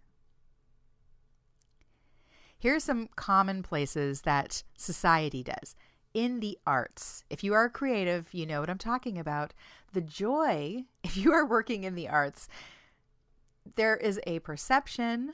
Here 2.61 2.77
are 2.77 2.81
some 2.81 3.09
common 3.17 3.63
places 3.63 4.21
that 4.23 4.65
society 4.77 5.43
does 5.43 5.75
in 6.13 6.41
the 6.41 6.59
arts. 6.67 7.25
If 7.31 7.43
you 7.43 7.55
are 7.55 7.71
creative, 7.71 8.29
you 8.33 8.45
know 8.45 8.61
what 8.61 8.69
I'm 8.69 8.77
talking 8.77 9.17
about. 9.19 9.55
The 9.95 10.03
joy, 10.03 10.85
if 11.03 11.17
you 11.17 11.33
are 11.33 11.47
working 11.47 11.85
in 11.85 11.95
the 11.95 12.07
arts, 12.07 12.49
there 13.77 13.97
is 13.97 14.21
a 14.27 14.41
perception 14.41 15.33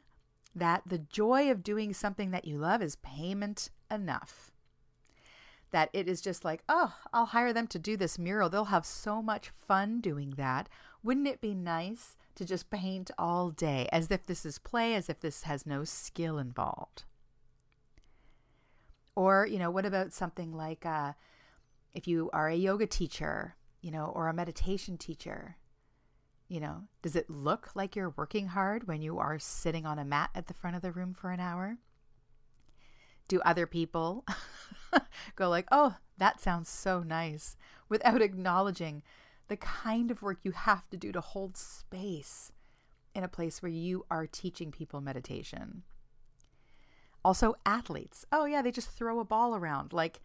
that 0.55 0.83
the 0.87 0.99
joy 0.99 1.51
of 1.51 1.65
doing 1.65 1.93
something 1.93 2.31
that 2.31 2.45
you 2.45 2.59
love 2.59 2.81
is 2.81 2.95
payment 2.97 3.71
enough. 3.91 4.53
That 5.73 5.91
it 5.93 6.09
is 6.09 6.21
just 6.21 6.45
like, 6.45 6.63
oh, 6.69 6.95
I'll 7.13 7.27
hire 7.27 7.53
them 7.53 7.67
to 7.67 7.79
do 7.81 7.97
this 7.97 8.21
mural. 8.21 8.49
They'll 8.49 8.67
have 8.67 8.87
so 8.87 9.21
much 9.21 9.51
fun 9.67 10.01
doing 10.01 10.35
that. 10.37 10.69
Wouldn't 11.03 11.27
it 11.27 11.41
be 11.41 11.57
nice 11.57 12.17
to 12.37 12.45
just 12.45 12.71
paint 12.71 13.11
all 13.19 13.51
day 13.51 13.89
as 13.91 14.13
if 14.13 14.27
this 14.27 14.47
is 14.47 14.61
play, 14.61 14.95
as 14.95 15.11
if 15.11 15.19
this 15.19 15.43
has 15.43 15.67
no 15.67 15.83
skill 15.83 16.39
involved? 16.39 17.03
Or, 19.17 19.47
you 19.47 19.59
know, 19.59 19.71
what 19.71 19.87
about 19.87 20.13
something 20.13 20.53
like 20.53 20.87
uh, 20.87 21.15
if 21.95 22.07
you 22.07 22.31
are 22.33 22.49
a 22.49 22.55
yoga 22.55 22.87
teacher, 22.87 23.57
you 23.81 23.91
know, 23.91 24.13
or 24.15 24.29
a 24.29 24.35
meditation 24.35 24.99
teacher? 24.99 25.57
You 26.49 26.61
know, 26.61 26.83
does 27.03 27.17
it 27.17 27.29
look 27.29 27.71
like 27.75 27.97
you're 27.97 28.15
working 28.17 28.49
hard 28.49 28.87
when 28.87 29.03
you 29.03 29.19
are 29.19 29.39
sitting 29.39 29.85
on 29.85 29.99
a 29.99 30.05
mat 30.05 30.31
at 30.35 30.47
the 30.47 30.55
front 30.55 30.77
of 30.77 30.83
the 30.83 30.93
room 30.93 31.15
for 31.15 31.33
an 31.33 31.41
hour? 31.41 31.79
Do 33.27 33.41
other 33.41 33.67
people 33.67 34.25
go 35.35 35.49
like, 35.49 35.67
"Oh, 35.73 35.97
that 36.19 36.41
sounds 36.41 36.69
so 36.69 37.03
nice," 37.03 37.57
without 37.89 38.23
acknowledging 38.23 39.03
the 39.49 39.57
kind 39.57 40.13
of 40.13 40.23
work 40.23 40.39
you 40.43 40.53
have 40.53 40.89
to 40.91 40.97
do 40.97 41.11
to 41.11 41.21
hold 41.21 41.57
space 41.57 42.53
in 43.15 43.25
a 43.25 43.29
place 43.29 43.63
where 43.63 43.73
you 43.73 44.05
are 44.11 44.27
teaching 44.27 44.71
people 44.71 45.01
meditation? 45.01 45.83
Also, 47.27 47.57
athletes. 47.67 48.25
Oh, 48.31 48.45
yeah, 48.45 48.63
they 48.63 48.71
just 48.71 48.89
throw 48.89 49.19
a 49.19 49.25
ball 49.25 49.57
around. 49.57 49.93
Like, 49.93 50.21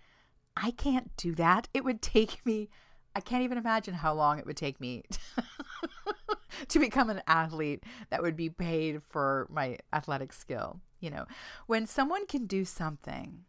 I 0.55 0.69
can't 0.69 1.09
do 1.17 1.33
that. 1.33 1.67
It 1.73 1.83
would 1.83 1.99
take 1.99 2.45
me, 2.45 2.69
I 3.15 3.21
can't 3.21 3.41
even 3.41 3.57
imagine 3.57 3.95
how 3.95 4.13
long 4.13 4.37
it 4.37 4.45
would 4.45 4.55
take 4.55 4.79
me 4.79 5.05
to 6.67 6.77
become 6.77 7.09
an 7.09 7.23
athlete 7.25 7.83
that 8.11 8.21
would 8.21 8.35
be 8.35 8.51
paid 8.51 9.01
for 9.01 9.47
my 9.49 9.79
athletic 9.91 10.31
skill. 10.31 10.79
You 10.99 11.09
know, 11.09 11.25
when 11.65 11.87
someone 11.87 12.27
can 12.27 12.45
do 12.45 12.65
something, 12.65 13.45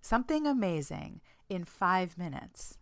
something 0.00 0.44
amazing 0.44 1.20
in 1.48 1.62
five 1.62 2.18
minutes, 2.18 2.76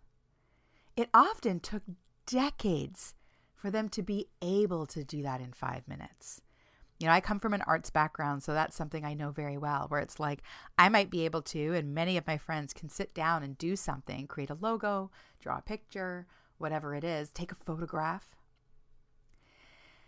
it 0.97 1.07
often 1.13 1.59
took 1.59 1.83
decades 2.25 3.13
for 3.53 3.69
them 3.69 3.89
to 3.89 4.01
be 4.01 4.29
able 4.41 4.87
to 4.87 5.03
do 5.03 5.21
that 5.21 5.39
in 5.39 5.53
five 5.53 5.87
minutes. 5.87 6.41
You 6.99 7.07
know, 7.07 7.13
I 7.13 7.19
come 7.19 7.39
from 7.39 7.53
an 7.53 7.63
arts 7.63 7.89
background, 7.89 8.41
so 8.41 8.53
that's 8.53 8.75
something 8.75 9.03
I 9.03 9.13
know 9.13 9.31
very 9.31 9.57
well, 9.57 9.87
where 9.89 9.99
it's 9.99 10.19
like 10.19 10.43
I 10.77 10.87
might 10.87 11.09
be 11.09 11.25
able 11.25 11.41
to, 11.43 11.73
and 11.73 11.93
many 11.93 12.15
of 12.15 12.25
my 12.25 12.37
friends 12.37 12.73
can 12.73 12.87
sit 12.87 13.13
down 13.13 13.43
and 13.43 13.57
do 13.57 13.75
something, 13.75 14.27
create 14.27 14.49
a 14.49 14.57
logo, 14.59 15.11
draw 15.41 15.57
a 15.57 15.61
picture, 15.61 16.25
whatever 16.57 16.95
it 16.95 17.03
is, 17.03 17.31
take 17.31 17.51
a 17.51 17.55
photograph. 17.55 18.35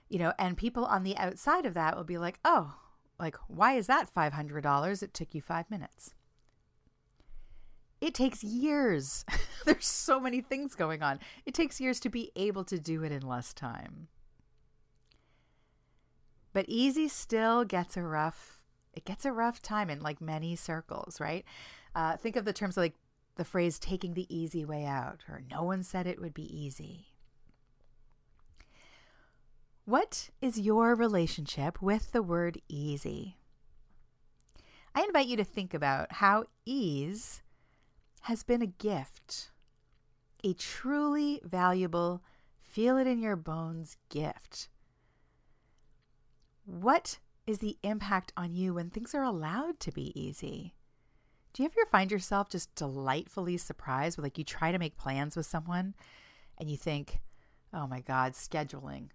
You 0.10 0.20
know, 0.20 0.34
and 0.40 0.56
people 0.56 0.86
on 0.86 1.04
the 1.04 1.18
outside 1.18 1.66
of 1.66 1.74
that 1.74 1.98
will 1.98 2.06
be 2.06 2.18
like, 2.18 2.40
oh, 2.46 2.76
like, 3.20 3.36
why 3.48 3.74
is 3.74 3.88
that 3.88 4.14
$500? 4.14 5.04
It 5.04 5.14
took 5.14 5.34
you 5.36 5.42
five 5.42 5.70
minutes. 5.70 6.14
It 8.00 8.14
takes 8.14 8.44
years. 8.44 9.26
There's 9.66 9.88
so 9.88 10.20
many 10.20 10.42
things 10.42 10.76
going 10.76 11.02
on. 11.02 11.20
It 11.46 11.54
takes 11.54 11.82
years 11.82 12.00
to 12.02 12.10
be 12.10 12.32
able 12.36 12.64
to 12.66 12.80
do 12.80 13.04
it 13.04 13.12
in 13.12 13.28
less 13.28 13.54
time. 13.54 14.08
But 16.58 16.66
easy 16.70 17.08
still 17.08 17.66
gets 17.66 17.98
a 17.98 18.02
rough 18.02 18.64
It 18.92 19.06
gets 19.06 19.26
a 19.26 19.32
rough 19.32 19.62
time 19.62 19.92
in 19.92 20.02
like 20.02 20.20
many 20.20 20.56
circles, 20.56 21.20
right? 21.20 21.46
Uh, 21.94 22.18
think 22.18 22.36
of 22.36 22.46
the 22.46 22.52
terms 22.52 22.76
like 22.76 22.96
the 23.36 23.46
phrase 23.46 23.78
taking 23.78 24.16
the 24.16 24.26
easy 24.36 24.66
way 24.66 24.84
out, 24.84 25.24
or 25.30 25.44
no 25.52 25.62
one 25.62 25.84
said 25.84 26.08
it 26.08 26.20
would 26.20 26.34
be 26.34 26.52
easy. 26.52 27.10
What 29.86 30.32
is 30.42 30.60
your 30.60 30.96
relationship 30.96 31.80
with 31.80 32.12
the 32.12 32.24
word 32.24 32.60
easy? 32.68 33.38
I 34.96 35.04
invite 35.04 35.28
you 35.28 35.38
to 35.38 35.44
think 35.44 35.76
about 35.76 36.12
how 36.14 36.46
ease 36.66 37.44
has 38.22 38.42
been 38.42 38.64
a 38.64 38.66
gift, 38.66 39.52
a 40.44 40.54
truly 40.54 41.40
valuable, 41.44 42.24
feel 42.64 42.98
it 42.98 43.06
in 43.06 43.20
your 43.20 43.36
bones 43.36 43.96
gift. 44.10 44.70
What 46.68 47.20
is 47.48 47.60
the 47.60 47.78
impact 47.82 48.34
on 48.36 48.54
you 48.54 48.74
when 48.74 48.90
things 48.90 49.16
are 49.16 49.24
allowed 49.24 49.80
to 49.80 49.92
be 49.94 50.12
easy? 50.20 50.74
Do 51.54 51.64
you 51.64 51.70
ever 51.70 51.90
find 51.90 52.12
yourself 52.12 52.50
just 52.50 52.76
delightfully 52.76 53.56
surprised 53.56 54.20
like 54.20 54.38
you 54.38 54.44
try 54.44 54.74
to 54.74 54.78
make 54.78 54.98
plans 54.98 55.38
with 55.38 55.46
someone 55.46 55.96
and 56.58 56.70
you 56.70 56.76
think, 56.76 57.22
oh 57.74 57.88
my 57.88 58.02
God, 58.02 58.34
scheduling. 58.34 59.12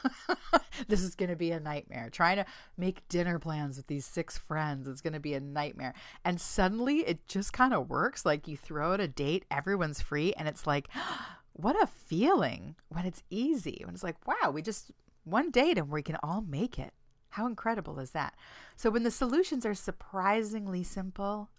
this 0.88 1.02
is 1.02 1.14
going 1.14 1.28
to 1.28 1.36
be 1.36 1.52
a 1.52 1.60
nightmare. 1.60 2.10
Trying 2.10 2.38
to 2.38 2.46
make 2.76 3.06
dinner 3.08 3.38
plans 3.38 3.76
with 3.76 3.86
these 3.86 4.04
six 4.04 4.36
friends 4.36 4.88
is 4.88 5.00
going 5.00 5.12
to 5.12 5.20
be 5.20 5.34
a 5.34 5.40
nightmare. 5.40 5.94
And 6.24 6.40
suddenly 6.40 7.06
it 7.06 7.28
just 7.28 7.52
kind 7.52 7.72
of 7.72 7.88
works. 7.88 8.26
Like 8.26 8.48
you 8.48 8.56
throw 8.56 8.92
out 8.92 9.00
a 9.00 9.06
date, 9.06 9.44
everyone's 9.52 10.02
free, 10.02 10.32
and 10.32 10.48
it's 10.48 10.66
like, 10.66 10.88
what 11.52 11.80
a 11.80 11.86
feeling 11.86 12.74
when 12.88 13.06
it's 13.06 13.22
easy. 13.30 13.82
When 13.84 13.94
it's 13.94 14.02
like, 14.02 14.16
wow, 14.26 14.50
we 14.50 14.62
just 14.62 14.90
one 15.24 15.50
date 15.50 15.78
and 15.78 15.88
we 15.88 16.02
can 16.02 16.16
all 16.22 16.42
make 16.42 16.78
it. 16.78 16.92
How 17.30 17.46
incredible 17.46 17.98
is 17.98 18.10
that? 18.10 18.34
So 18.76 18.90
when 18.90 19.04
the 19.04 19.10
solutions 19.10 19.64
are 19.64 19.74
surprisingly 19.74 20.82
simple, 20.82 21.50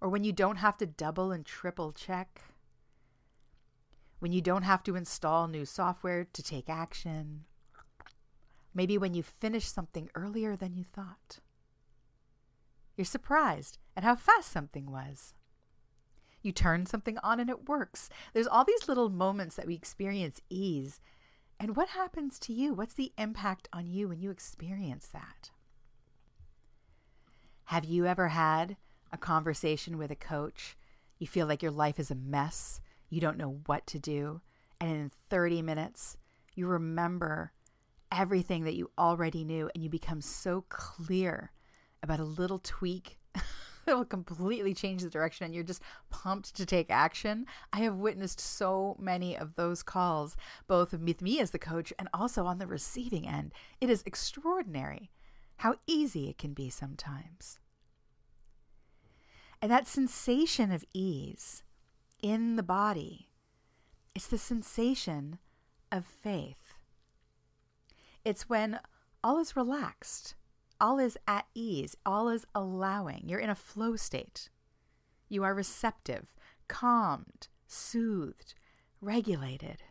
or 0.00 0.08
when 0.08 0.24
you 0.24 0.32
don't 0.32 0.56
have 0.56 0.76
to 0.78 0.86
double 0.86 1.30
and 1.30 1.44
triple 1.44 1.92
check, 1.92 2.40
when 4.18 4.32
you 4.32 4.40
don't 4.40 4.62
have 4.62 4.82
to 4.84 4.96
install 4.96 5.46
new 5.46 5.64
software 5.64 6.26
to 6.32 6.42
take 6.42 6.68
action, 6.68 7.44
maybe 8.74 8.98
when 8.98 9.14
you 9.14 9.22
finish 9.22 9.66
something 9.66 10.10
earlier 10.14 10.56
than 10.56 10.74
you 10.74 10.84
thought. 10.84 11.40
You're 12.96 13.04
surprised 13.04 13.78
at 13.96 14.04
how 14.04 14.16
fast 14.16 14.50
something 14.50 14.90
was. 14.90 15.34
You 16.42 16.52
turn 16.52 16.86
something 16.86 17.18
on 17.22 17.40
and 17.40 17.50
it 17.50 17.68
works. 17.68 18.08
There's 18.32 18.46
all 18.46 18.64
these 18.64 18.88
little 18.88 19.10
moments 19.10 19.56
that 19.56 19.66
we 19.66 19.74
experience 19.74 20.40
ease. 20.48 21.00
And 21.60 21.76
what 21.76 21.90
happens 21.90 22.38
to 22.40 22.52
you? 22.52 22.72
What's 22.72 22.94
the 22.94 23.12
impact 23.18 23.68
on 23.70 23.86
you 23.86 24.08
when 24.08 24.18
you 24.18 24.30
experience 24.30 25.06
that? 25.08 25.50
Have 27.64 27.84
you 27.84 28.06
ever 28.06 28.28
had 28.28 28.78
a 29.12 29.18
conversation 29.18 29.98
with 29.98 30.10
a 30.10 30.16
coach? 30.16 30.76
You 31.18 31.26
feel 31.26 31.46
like 31.46 31.62
your 31.62 31.70
life 31.70 32.00
is 32.00 32.10
a 32.10 32.14
mess 32.16 32.80
you 33.10 33.20
don't 33.20 33.36
know 33.36 33.60
what 33.66 33.86
to 33.88 33.98
do. 33.98 34.40
And 34.80 34.90
in 34.90 35.10
30 35.28 35.60
minutes, 35.62 36.16
you 36.54 36.66
remember 36.66 37.52
everything 38.10 38.64
that 38.64 38.76
you 38.76 38.90
already 38.96 39.44
knew 39.44 39.70
and 39.74 39.84
you 39.84 39.90
become 39.90 40.20
so 40.20 40.64
clear 40.68 41.52
about 42.02 42.20
a 42.20 42.24
little 42.24 42.60
tweak 42.60 43.18
will 43.86 44.04
completely 44.04 44.74
change 44.74 45.02
the 45.02 45.10
direction 45.10 45.44
and 45.44 45.54
you're 45.54 45.64
just 45.64 45.82
pumped 46.10 46.54
to 46.56 46.66
take 46.66 46.90
action. 46.90 47.46
I 47.72 47.80
have 47.80 47.96
witnessed 47.96 48.40
so 48.40 48.96
many 48.98 49.36
of 49.36 49.54
those 49.54 49.82
calls, 49.82 50.36
both 50.66 50.92
with 50.92 51.22
me 51.22 51.40
as 51.40 51.50
the 51.50 51.58
coach 51.58 51.92
and 51.98 52.08
also 52.12 52.44
on 52.44 52.58
the 52.58 52.66
receiving 52.66 53.26
end. 53.26 53.52
It 53.80 53.90
is 53.90 54.02
extraordinary 54.06 55.10
how 55.56 55.76
easy 55.86 56.28
it 56.28 56.38
can 56.38 56.54
be 56.54 56.70
sometimes. 56.70 57.58
And 59.60 59.70
that 59.70 59.86
sensation 59.86 60.72
of 60.72 60.84
ease 60.94 61.62
in 62.22 62.56
the 62.56 62.62
body. 62.62 63.28
It's 64.14 64.26
the 64.26 64.38
sensation 64.38 65.38
of 65.92 66.06
faith. 66.06 66.74
It's 68.24 68.48
when 68.48 68.80
all 69.22 69.38
is 69.38 69.56
relaxed, 69.56 70.34
all 70.80 70.98
is 70.98 71.16
at 71.26 71.46
ease, 71.54 71.96
all 72.06 72.28
is 72.28 72.46
allowing. 72.54 73.24
You're 73.26 73.40
in 73.40 73.50
a 73.50 73.54
flow 73.54 73.96
state. 73.96 74.48
You 75.28 75.44
are 75.44 75.54
receptive, 75.54 76.34
calmed, 76.68 77.48
soothed, 77.66 78.54
regulated. 79.00 79.82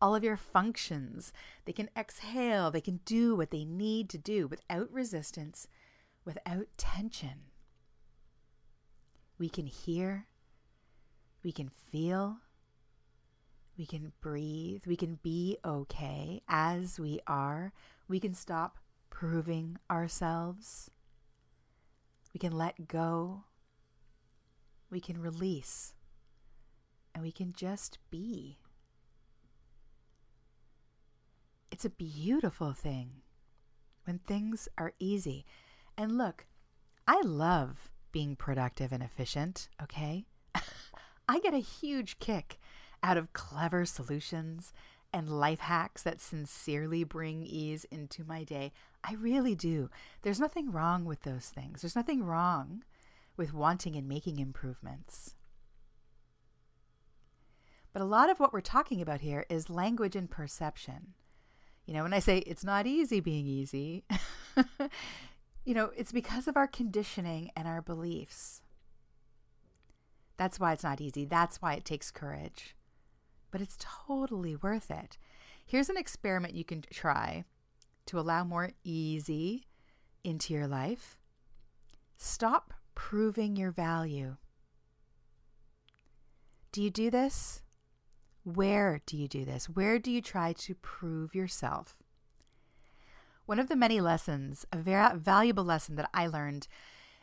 All 0.00 0.14
of 0.14 0.24
your 0.24 0.36
functions, 0.36 1.32
they 1.64 1.72
can 1.72 1.88
exhale, 1.96 2.70
they 2.70 2.80
can 2.80 3.00
do 3.04 3.34
what 3.34 3.50
they 3.50 3.64
need 3.64 4.10
to 4.10 4.18
do 4.18 4.46
without 4.46 4.92
resistance, 4.92 5.66
without 6.24 6.66
tension. 6.76 7.50
We 9.38 9.48
can 9.48 9.66
hear 9.66 10.26
we 11.44 11.52
can 11.52 11.68
feel, 11.68 12.38
we 13.76 13.84
can 13.84 14.12
breathe, 14.22 14.82
we 14.86 14.96
can 14.96 15.18
be 15.22 15.58
okay 15.64 16.40
as 16.48 16.98
we 16.98 17.20
are. 17.26 17.72
We 18.08 18.18
can 18.18 18.32
stop 18.32 18.78
proving 19.14 19.78
ourselves. 19.88 20.90
We 22.34 22.40
can 22.40 22.52
let 22.52 22.88
go. 22.88 23.44
We 24.90 25.00
can 25.00 25.22
release. 25.22 25.94
And 27.14 27.22
we 27.22 27.30
can 27.30 27.52
just 27.52 27.98
be. 28.10 28.58
It's 31.70 31.84
a 31.84 31.90
beautiful 31.90 32.72
thing 32.72 33.22
when 34.04 34.18
things 34.18 34.68
are 34.76 34.92
easy. 34.98 35.46
And 35.96 36.18
look, 36.18 36.46
I 37.06 37.20
love 37.22 37.92
being 38.10 38.34
productive 38.34 38.90
and 38.92 39.02
efficient, 39.02 39.68
okay? 39.80 40.26
I 41.28 41.38
get 41.38 41.54
a 41.54 41.58
huge 41.58 42.18
kick 42.18 42.58
out 43.00 43.16
of 43.16 43.32
clever 43.32 43.84
solutions 43.84 44.72
and 45.12 45.28
life 45.30 45.60
hacks 45.60 46.02
that 46.02 46.20
sincerely 46.20 47.04
bring 47.04 47.44
ease 47.44 47.84
into 47.92 48.24
my 48.24 48.42
day. 48.42 48.72
I 49.04 49.14
really 49.14 49.54
do. 49.54 49.90
There's 50.22 50.40
nothing 50.40 50.72
wrong 50.72 51.04
with 51.04 51.22
those 51.22 51.48
things. 51.48 51.82
There's 51.82 51.94
nothing 51.94 52.24
wrong 52.24 52.82
with 53.36 53.52
wanting 53.52 53.96
and 53.96 54.08
making 54.08 54.38
improvements. 54.38 55.34
But 57.92 58.00
a 58.00 58.06
lot 58.06 58.30
of 58.30 58.40
what 58.40 58.52
we're 58.52 58.62
talking 58.62 59.02
about 59.02 59.20
here 59.20 59.44
is 59.50 59.68
language 59.68 60.16
and 60.16 60.30
perception. 60.30 61.12
You 61.84 61.92
know, 61.92 62.02
when 62.02 62.14
I 62.14 62.18
say 62.18 62.38
it's 62.38 62.64
not 62.64 62.86
easy 62.86 63.20
being 63.20 63.46
easy, 63.46 64.04
you 65.64 65.74
know, 65.74 65.90
it's 65.94 66.12
because 66.12 66.48
of 66.48 66.56
our 66.56 66.66
conditioning 66.66 67.50
and 67.54 67.68
our 67.68 67.82
beliefs. 67.82 68.62
That's 70.38 70.58
why 70.58 70.72
it's 70.72 70.82
not 70.82 71.02
easy. 71.02 71.26
That's 71.26 71.60
why 71.60 71.74
it 71.74 71.84
takes 71.84 72.10
courage. 72.10 72.74
But 73.50 73.60
it's 73.60 73.76
totally 73.78 74.56
worth 74.56 74.90
it. 74.90 75.18
Here's 75.66 75.90
an 75.90 75.98
experiment 75.98 76.54
you 76.54 76.64
can 76.64 76.82
try 76.90 77.44
to 78.06 78.18
allow 78.18 78.44
more 78.44 78.70
easy 78.82 79.66
into 80.22 80.52
your 80.52 80.66
life. 80.66 81.18
Stop 82.16 82.72
proving 82.94 83.56
your 83.56 83.70
value. 83.70 84.36
Do 86.72 86.82
you 86.82 86.90
do 86.90 87.10
this? 87.10 87.62
Where 88.42 89.00
do 89.06 89.16
you 89.16 89.28
do 89.28 89.44
this? 89.44 89.68
Where 89.68 89.98
do 89.98 90.10
you 90.10 90.20
try 90.20 90.52
to 90.54 90.74
prove 90.74 91.34
yourself? 91.34 91.96
One 93.46 93.58
of 93.58 93.68
the 93.68 93.76
many 93.76 94.00
lessons, 94.00 94.64
a 94.72 94.78
very 94.78 95.16
valuable 95.16 95.64
lesson 95.64 95.96
that 95.96 96.10
I 96.14 96.26
learned 96.26 96.66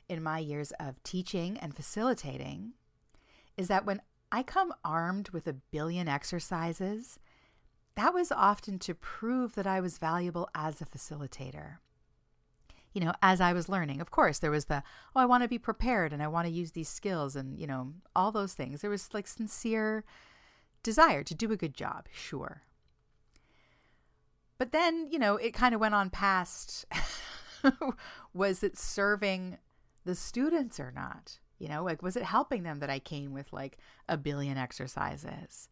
in 0.08 0.22
my 0.22 0.39
years 0.39 0.72
of 0.80 1.02
teaching 1.04 1.58
and 1.58 1.76
facilitating, 1.76 2.74
is 3.58 3.67
that 3.67 3.86
when 3.86 4.02
I 4.32 4.44
come 4.44 4.74
armed 4.86 5.30
with 5.30 5.48
a 5.48 5.54
billion 5.54 6.08
exercises, 6.08 7.20
that 7.95 8.13
was 8.13 8.32
often 8.32 8.80
to 8.80 8.95
prove 8.95 9.56
that 9.56 9.67
I 9.67 9.82
was 9.82 9.97
valuable 9.97 10.49
as 10.56 10.82
a 10.82 10.86
facilitator. 10.86 11.77
You 12.93 13.01
know, 13.01 13.13
as 13.21 13.39
I 13.39 13.54
was 13.54 13.69
learning, 13.69 14.01
of 14.01 14.12
course, 14.12 14.39
there 14.39 14.51
was 14.51 14.65
the, 14.65 14.84
oh, 15.15 15.19
I 15.19 15.25
want 15.25 15.43
to 15.43 15.49
be 15.49 15.58
prepared 15.58 16.12
and 16.12 16.21
I 16.21 16.27
want 16.27 16.47
to 16.47 16.54
use 16.54 16.71
these 16.71 16.89
skills 16.89 17.36
and, 17.36 17.58
you 17.58 17.67
know, 17.67 17.93
all 18.15 18.32
those 18.32 18.54
things. 18.54 18.82
There 18.82 18.89
was 18.89 19.13
like 19.13 19.27
sincere 19.27 20.04
desire 20.84 21.23
to 21.23 21.36
do 21.36 21.51
a 21.51 21.58
good 21.58 21.73
job, 21.73 22.08
sure. 22.12 22.63
But 24.58 24.71
then, 24.71 25.08
you 25.10 25.19
know, 25.19 25.38
it 25.38 25.54
kind 25.54 25.73
of 25.73 25.82
went 25.82 25.95
on 25.95 26.10
past 26.10 26.86
was 28.34 28.63
it 28.63 28.77
serving 28.77 29.58
the 30.06 30.15
students 30.15 30.80
or 30.80 30.91
not? 30.91 31.39
You 31.60 31.67
know, 31.67 31.84
like, 31.84 32.01
was 32.01 32.15
it 32.15 32.23
helping 32.23 32.63
them 32.63 32.80
that 32.80 32.89
I 32.89 32.99
came 32.99 33.34
with 33.34 33.54
like 33.54 33.77
a 34.10 34.17
billion 34.17 34.58
exercises? 34.58 35.69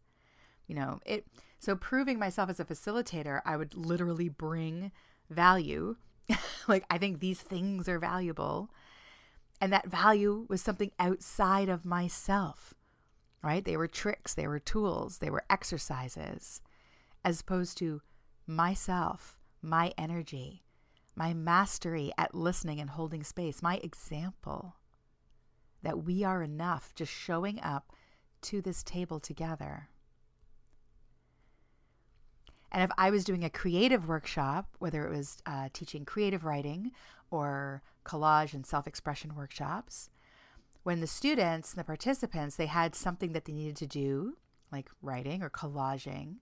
You 0.70 0.76
know, 0.76 1.00
it, 1.04 1.26
so 1.58 1.74
proving 1.74 2.20
myself 2.20 2.48
as 2.48 2.60
a 2.60 2.64
facilitator, 2.64 3.40
I 3.44 3.56
would 3.56 3.74
literally 3.74 4.28
bring 4.28 4.92
value. 5.28 5.96
like, 6.68 6.84
I 6.88 6.96
think 6.96 7.18
these 7.18 7.40
things 7.40 7.88
are 7.88 7.98
valuable. 7.98 8.70
And 9.60 9.72
that 9.72 9.88
value 9.88 10.46
was 10.48 10.62
something 10.62 10.92
outside 11.00 11.68
of 11.68 11.84
myself, 11.84 12.72
right? 13.42 13.64
They 13.64 13.76
were 13.76 13.88
tricks, 13.88 14.32
they 14.32 14.46
were 14.46 14.60
tools, 14.60 15.18
they 15.18 15.28
were 15.28 15.42
exercises, 15.50 16.60
as 17.24 17.40
opposed 17.40 17.76
to 17.78 18.00
myself, 18.46 19.40
my 19.60 19.92
energy, 19.98 20.62
my 21.16 21.34
mastery 21.34 22.12
at 22.16 22.32
listening 22.32 22.78
and 22.78 22.90
holding 22.90 23.24
space, 23.24 23.60
my 23.60 23.78
example 23.82 24.76
that 25.82 26.04
we 26.04 26.22
are 26.22 26.44
enough 26.44 26.94
just 26.94 27.12
showing 27.12 27.58
up 27.60 27.92
to 28.42 28.62
this 28.62 28.84
table 28.84 29.18
together. 29.18 29.88
And 32.72 32.82
if 32.82 32.90
I 32.96 33.10
was 33.10 33.24
doing 33.24 33.44
a 33.44 33.50
creative 33.50 34.08
workshop, 34.08 34.68
whether 34.78 35.04
it 35.04 35.10
was 35.10 35.38
uh, 35.46 35.68
teaching 35.72 36.04
creative 36.04 36.44
writing 36.44 36.92
or 37.30 37.82
collage 38.04 38.54
and 38.54 38.64
self 38.64 38.86
expression 38.86 39.34
workshops, 39.34 40.10
when 40.82 41.00
the 41.00 41.06
students 41.06 41.72
and 41.72 41.80
the 41.80 41.84
participants 41.84 42.56
they 42.56 42.66
had 42.66 42.94
something 42.94 43.32
that 43.32 43.44
they 43.44 43.52
needed 43.52 43.76
to 43.76 43.86
do, 43.86 44.36
like 44.72 44.88
writing 45.02 45.42
or 45.42 45.50
collaging, 45.50 46.36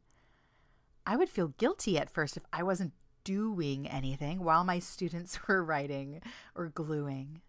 I 1.07 1.17
would 1.17 1.31
feel 1.31 1.55
guilty 1.57 1.99
at 1.99 2.11
first 2.11 2.37
if 2.37 2.45
I 2.53 2.63
wasn't 2.63 2.93
doing 3.25 3.89
anything 3.89 4.45
while 4.45 4.65
my 4.65 4.79
students 4.79 5.39
were 5.49 5.65
writing 5.65 6.21
or 6.55 6.69
gluing. 6.69 7.41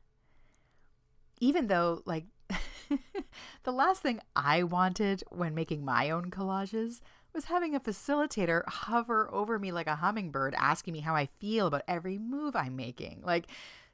Even 1.41 1.67
though, 1.67 2.01
like, 2.05 2.25
the 3.63 3.71
last 3.71 4.01
thing 4.01 4.19
I 4.35 4.63
wanted 4.63 5.23
when 5.29 5.53
making 5.55 5.85
my 5.85 6.09
own 6.09 6.31
collages 6.31 7.01
was 7.33 7.45
having 7.45 7.75
a 7.75 7.79
facilitator 7.79 8.67
hover 8.67 9.29
over 9.33 9.59
me 9.59 9.71
like 9.71 9.87
a 9.87 9.95
hummingbird, 9.95 10.55
asking 10.57 10.93
me 10.93 10.99
how 10.99 11.15
I 11.15 11.29
feel 11.39 11.67
about 11.67 11.83
every 11.87 12.17
move 12.17 12.55
I'm 12.55 12.75
making. 12.75 13.21
Like, 13.23 13.47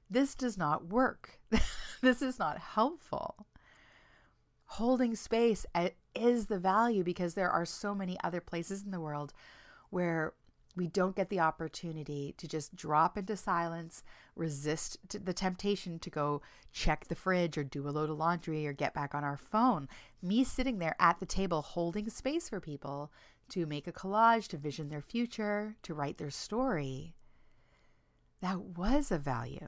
this 0.10 0.36
does 0.36 0.58
not 0.58 0.88
work. 0.88 1.40
this 2.02 2.22
is 2.22 2.40
not 2.40 2.58
helpful. 2.58 3.48
Holding 4.66 5.16
space 5.16 5.66
uh, 5.76 5.90
is 6.16 6.48
the 6.48 6.60
value 6.60 7.04
because 7.04 7.34
there 7.34 7.50
are 7.50 7.66
so 7.66 7.94
many 7.94 8.18
other 8.24 8.42
places 8.42 8.84
in 8.84 8.92
the 8.92 9.00
world 9.00 9.34
where 9.90 10.34
we 10.76 10.88
don't 10.88 11.16
get 11.16 11.30
the 11.30 11.40
opportunity 11.40 12.36
to 12.38 12.48
just 12.48 12.76
drop 12.76 13.18
into 13.18 13.38
silence, 13.38 14.04
resist 14.36 14.98
the 15.26 15.34
temptation 15.34 16.00
to 16.00 16.10
go 16.10 16.42
check 16.74 17.08
the 17.08 17.16
fridge 17.16 17.58
or 17.58 17.64
do 17.64 17.88
a 17.88 17.92
load 17.92 18.10
of 18.10 18.18
laundry 18.18 18.68
or 18.68 18.74
get 18.74 18.94
back 18.94 19.16
on 19.16 19.24
our 19.24 19.38
phone. 19.38 19.88
Me 20.22 20.44
sitting 20.44 20.80
there 20.80 20.96
at 21.00 21.20
the 21.20 21.26
table 21.26 21.62
holding 21.62 22.10
space 22.10 22.50
for 22.50 22.60
people 22.60 23.12
to 23.50 23.66
make 23.66 23.88
a 23.88 23.94
collage, 23.94 24.48
to 24.48 24.58
vision 24.58 24.90
their 24.90 25.02
future, 25.02 25.76
to 25.84 25.94
write 25.94 26.18
their 26.18 26.32
story. 26.32 27.14
That 28.42 28.60
was 28.60 29.12
a 29.12 29.18
value. 29.18 29.68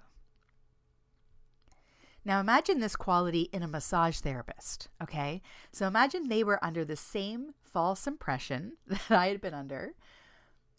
Now 2.26 2.42
imagine 2.42 2.80
this 2.80 2.98
quality 2.98 3.44
in 3.54 3.64
a 3.64 3.68
massage 3.70 4.20
therapist, 4.20 4.90
okay? 5.02 5.42
So 5.72 5.88
imagine 5.88 6.28
they 6.28 6.44
were 6.44 6.64
under 6.64 6.84
the 6.84 6.98
same 6.98 7.54
false 7.64 8.06
impression 8.06 8.74
that 8.88 9.10
I 9.10 9.28
had 9.28 9.40
been 9.40 9.54
under 9.54 9.94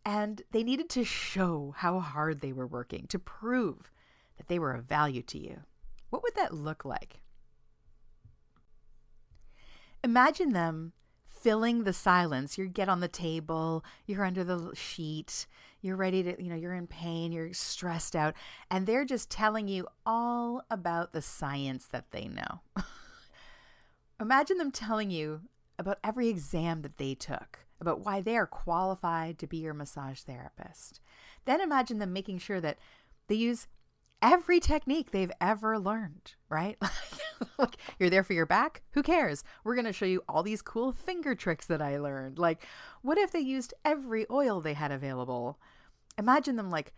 and 0.05 0.43
they 0.53 0.63
needed 0.63 0.89
to 0.91 1.05
show 1.05 1.75
how 1.77 2.01
hard 2.01 2.41
they 2.41 2.53
were 2.53 2.67
working 2.67 3.07
to 3.09 3.19
prove 3.19 3.91
that 4.37 4.49
they 4.49 4.59
were 4.59 4.73
of 4.73 4.85
value 4.85 5.23
to 5.23 5.39
you. 5.39 5.61
What 6.11 6.23
would 6.23 6.35
that 6.37 6.55
look 6.55 6.85
like? 6.85 7.21
Imagine 10.03 10.53
them 10.53 10.93
filling 11.27 11.85
the 11.85 11.93
silence. 11.93 12.59
You 12.59 12.67
get 12.67 12.89
on 12.89 13.01
the 13.01 13.09
table, 13.09 13.85
you're 14.07 14.25
under 14.25 14.45
the 14.45 14.73
sheet, 14.75 15.47
you're 15.81 15.97
ready 15.97 16.23
to, 16.23 16.43
you 16.43 16.51
know, 16.51 16.57
you're 16.57 16.75
in 16.75 16.87
pain, 16.87 17.33
you're 17.33 17.53
stressed 17.53 18.17
out, 18.17 18.35
and 18.71 18.87
they're 18.87 19.05
just 19.05 19.31
telling 19.31 19.69
you 19.69 19.87
all 20.05 20.63
about 20.71 21.13
the 21.13 21.23
science 21.23 21.87
that 21.87 22.11
they 22.11 22.29
know. 22.29 22.61
Imagine 24.21 24.59
them 24.59 24.73
telling 24.73 25.11
you 25.11 25.43
about 25.79 25.99
every 26.03 26.29
exam 26.29 26.83
that 26.83 26.99
they 26.99 27.15
took, 27.15 27.61
about 27.81 28.05
why 28.05 28.21
they 28.21 28.37
are 28.37 28.47
qualified 28.47 29.39
to 29.39 29.47
be 29.47 29.59
your 29.59 29.75
massage 29.75 30.21
therapist. 30.21 31.01
Then 31.45 31.61
imagine 31.61 31.99
them 31.99 32.13
making 32.13 32.39
sure 32.39 32.61
that 32.61 32.79
they 33.29 33.37
use 33.37 33.67
every 34.21 34.61
technique 34.61 35.11
they've 35.11 35.33
ever 35.41 35.79
learned, 35.79 36.35
right? 36.49 36.77
like 37.59 37.77
you're 37.99 38.11
there 38.11 38.25
for 38.25 38.33
your 38.33 38.47
back? 38.47 38.83
Who 38.93 39.03
cares? 39.03 39.45
We're 39.65 39.75
going 39.75 39.85
to 39.85 39.93
show 39.93 40.07
you 40.07 40.23
all 40.29 40.43
these 40.43 40.63
cool 40.63 40.93
finger 40.93 41.35
tricks 41.35 41.67
that 41.67 41.83
I 41.83 41.99
learned. 41.99 42.39
Like 42.39 42.67
what 43.03 43.19
if 43.19 43.31
they 43.31 43.41
used 43.41 43.75
every 43.85 44.27
oil 44.31 44.61
they 44.61 44.75
had 44.75 44.91
available? 44.91 45.59
Imagine 46.19 46.57
them 46.57 46.71
like 46.71 46.93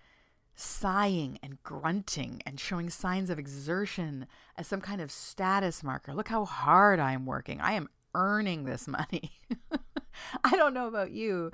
sighing 0.54 1.38
and 1.42 1.62
grunting 1.62 2.42
and 2.46 2.58
showing 2.58 2.90
signs 2.90 3.30
of 3.30 3.38
exertion 3.38 4.26
as 4.56 4.66
some 4.66 4.80
kind 4.80 5.00
of 5.00 5.10
status 5.10 5.82
marker. 5.82 6.14
Look 6.14 6.28
how 6.28 6.44
hard 6.44 7.00
I'm 7.00 7.26
working. 7.26 7.60
I 7.60 7.72
am 7.72 7.88
earning 8.14 8.64
this 8.64 8.88
money. 8.88 9.32
I 10.44 10.56
don't 10.56 10.74
know 10.74 10.88
about 10.88 11.10
you, 11.10 11.52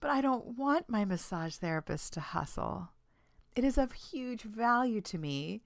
but 0.00 0.10
I 0.10 0.20
don't 0.20 0.58
want 0.58 0.88
my 0.88 1.04
massage 1.04 1.56
therapist 1.56 2.12
to 2.14 2.20
hustle. 2.20 2.90
It 3.56 3.64
is 3.64 3.78
of 3.78 3.92
huge 3.92 4.42
value 4.42 5.00
to 5.02 5.18
me 5.18 5.62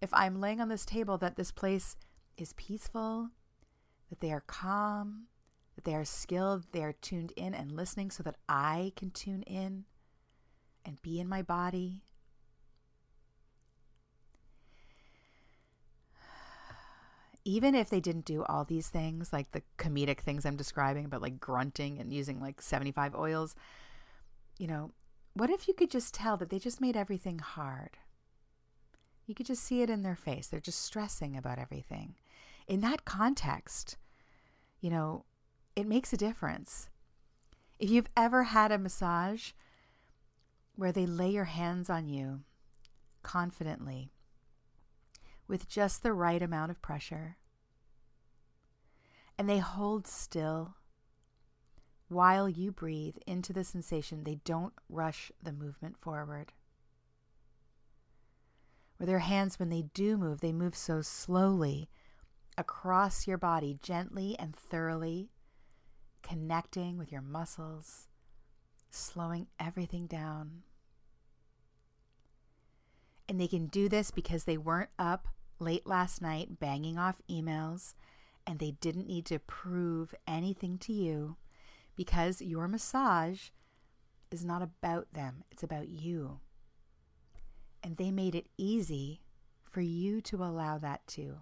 if 0.00 0.12
I'm 0.12 0.40
laying 0.40 0.60
on 0.60 0.68
this 0.68 0.84
table 0.84 1.18
that 1.18 1.36
this 1.36 1.52
place 1.52 1.96
is 2.36 2.52
peaceful, 2.54 3.30
that 4.10 4.20
they 4.20 4.32
are 4.32 4.42
calm, 4.46 5.24
that 5.76 5.84
they 5.84 5.94
are 5.94 6.04
skilled, 6.04 6.66
they 6.72 6.82
are 6.82 6.92
tuned 6.92 7.32
in 7.36 7.54
and 7.54 7.72
listening 7.72 8.10
so 8.10 8.22
that 8.22 8.36
I 8.48 8.92
can 8.96 9.10
tune 9.10 9.42
in 9.42 9.84
and 10.84 11.00
be 11.02 11.20
in 11.20 11.28
my 11.28 11.42
body 11.42 12.02
even 17.44 17.74
if 17.74 17.90
they 17.90 18.00
didn't 18.00 18.24
do 18.24 18.44
all 18.44 18.64
these 18.64 18.88
things, 18.88 19.32
like 19.32 19.50
the 19.50 19.62
comedic 19.78 20.20
things 20.20 20.46
I'm 20.46 20.56
describing, 20.56 21.08
but 21.08 21.22
like 21.22 21.40
grunting 21.40 21.98
and 21.98 22.12
using 22.12 22.40
like 22.40 22.62
75 22.62 23.14
oils, 23.14 23.54
you 24.58 24.66
know, 24.66 24.92
what 25.34 25.50
if 25.50 25.66
you 25.66 25.74
could 25.74 25.90
just 25.90 26.14
tell 26.14 26.36
that 26.36 26.50
they 26.50 26.58
just 26.58 26.80
made 26.80 26.96
everything 26.96 27.38
hard? 27.38 27.96
You 29.26 29.34
could 29.34 29.46
just 29.46 29.64
see 29.64 29.82
it 29.82 29.90
in 29.90 30.02
their 30.02 30.16
face. 30.16 30.48
They're 30.48 30.60
just 30.60 30.82
stressing 30.82 31.36
about 31.36 31.58
everything. 31.58 32.14
In 32.68 32.80
that 32.82 33.04
context, 33.04 33.96
you 34.80 34.90
know, 34.90 35.24
it 35.74 35.86
makes 35.86 36.12
a 36.12 36.18
difference. 36.18 36.88
If 37.78 37.90
you've 37.90 38.10
ever 38.16 38.44
had 38.44 38.70
a 38.70 38.78
massage 38.78 39.52
where 40.76 40.92
they 40.92 41.06
lay 41.06 41.30
your 41.30 41.44
hands 41.44 41.90
on 41.90 42.08
you 42.08 42.40
confidently, 43.22 44.11
with 45.52 45.68
just 45.68 46.02
the 46.02 46.14
right 46.14 46.40
amount 46.40 46.70
of 46.70 46.80
pressure. 46.80 47.36
And 49.36 49.46
they 49.46 49.58
hold 49.58 50.06
still 50.06 50.76
while 52.08 52.48
you 52.48 52.72
breathe 52.72 53.18
into 53.26 53.52
the 53.52 53.62
sensation. 53.62 54.24
They 54.24 54.36
don't 54.46 54.72
rush 54.88 55.30
the 55.42 55.52
movement 55.52 55.98
forward. 56.00 56.54
With 58.98 59.08
their 59.08 59.18
hands, 59.18 59.58
when 59.58 59.68
they 59.68 59.82
do 59.92 60.16
move, 60.16 60.40
they 60.40 60.54
move 60.54 60.74
so 60.74 61.02
slowly 61.02 61.90
across 62.56 63.26
your 63.26 63.36
body, 63.36 63.78
gently 63.82 64.34
and 64.38 64.56
thoroughly, 64.56 65.32
connecting 66.22 66.96
with 66.96 67.12
your 67.12 67.20
muscles, 67.20 68.08
slowing 68.88 69.48
everything 69.60 70.06
down. 70.06 70.62
And 73.28 73.38
they 73.38 73.48
can 73.48 73.66
do 73.66 73.90
this 73.90 74.10
because 74.10 74.44
they 74.44 74.56
weren't 74.56 74.90
up 74.98 75.28
late 75.58 75.86
last 75.86 76.20
night 76.20 76.58
banging 76.58 76.98
off 76.98 77.20
emails, 77.30 77.94
and 78.46 78.58
they 78.58 78.72
didn't 78.72 79.06
need 79.06 79.26
to 79.26 79.38
prove 79.38 80.14
anything 80.26 80.78
to 80.78 80.92
you 80.92 81.36
because 81.96 82.42
your 82.42 82.68
massage 82.68 83.50
is 84.30 84.44
not 84.44 84.62
about 84.62 85.12
them, 85.12 85.44
it's 85.50 85.62
about 85.62 85.88
you. 85.88 86.40
And 87.82 87.96
they 87.96 88.10
made 88.10 88.34
it 88.34 88.48
easy 88.56 89.20
for 89.62 89.80
you 89.80 90.20
to 90.22 90.36
allow 90.42 90.78
that 90.78 91.06
too. 91.06 91.38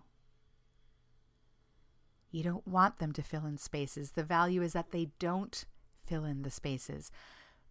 You 2.30 2.42
don't 2.42 2.66
want 2.66 2.98
them 2.98 3.12
to 3.12 3.22
fill 3.22 3.46
in 3.46 3.58
spaces. 3.58 4.12
The 4.12 4.22
value 4.22 4.62
is 4.62 4.72
that 4.72 4.92
they 4.92 5.08
don't 5.18 5.64
fill 6.06 6.24
in 6.24 6.42
the 6.42 6.50
spaces. 6.50 7.10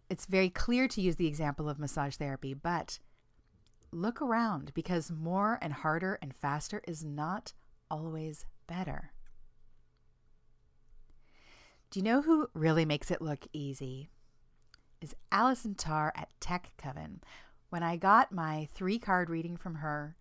It's 0.10 0.26
very 0.26 0.50
clear 0.50 0.88
to 0.90 1.02
use 1.02 1.16
the 1.16 1.28
example 1.28 1.70
of 1.70 1.80
massage 1.80 2.16
therapy, 2.16 2.54
but 2.54 3.00
look 3.92 4.22
around 4.22 4.74
because 4.74 5.12
more 5.12 5.58
and 5.62 5.74
harder 5.74 6.18
and 6.22 6.36
faster 6.36 6.82
is 6.88 7.04
not 7.04 7.54
always 7.90 8.46
better. 8.68 9.12
Do 11.92 12.00
you 12.00 12.04
know 12.04 12.22
who 12.22 12.50
really 12.54 12.86
makes 12.86 13.10
it 13.10 13.22
look 13.22 13.48
easy? 13.52 14.10
Is 15.02 15.16
Allison 15.32 15.76
Tarr 15.76 16.12
at 16.16 16.30
Tech 16.40 16.72
Coven. 16.78 17.22
When 17.70 17.84
I 17.84 17.96
got 17.96 18.32
my 18.32 18.68
three 18.74 19.00
card 19.00 19.30
reading 19.30 19.56
from 19.56 19.76
her, 19.76 20.16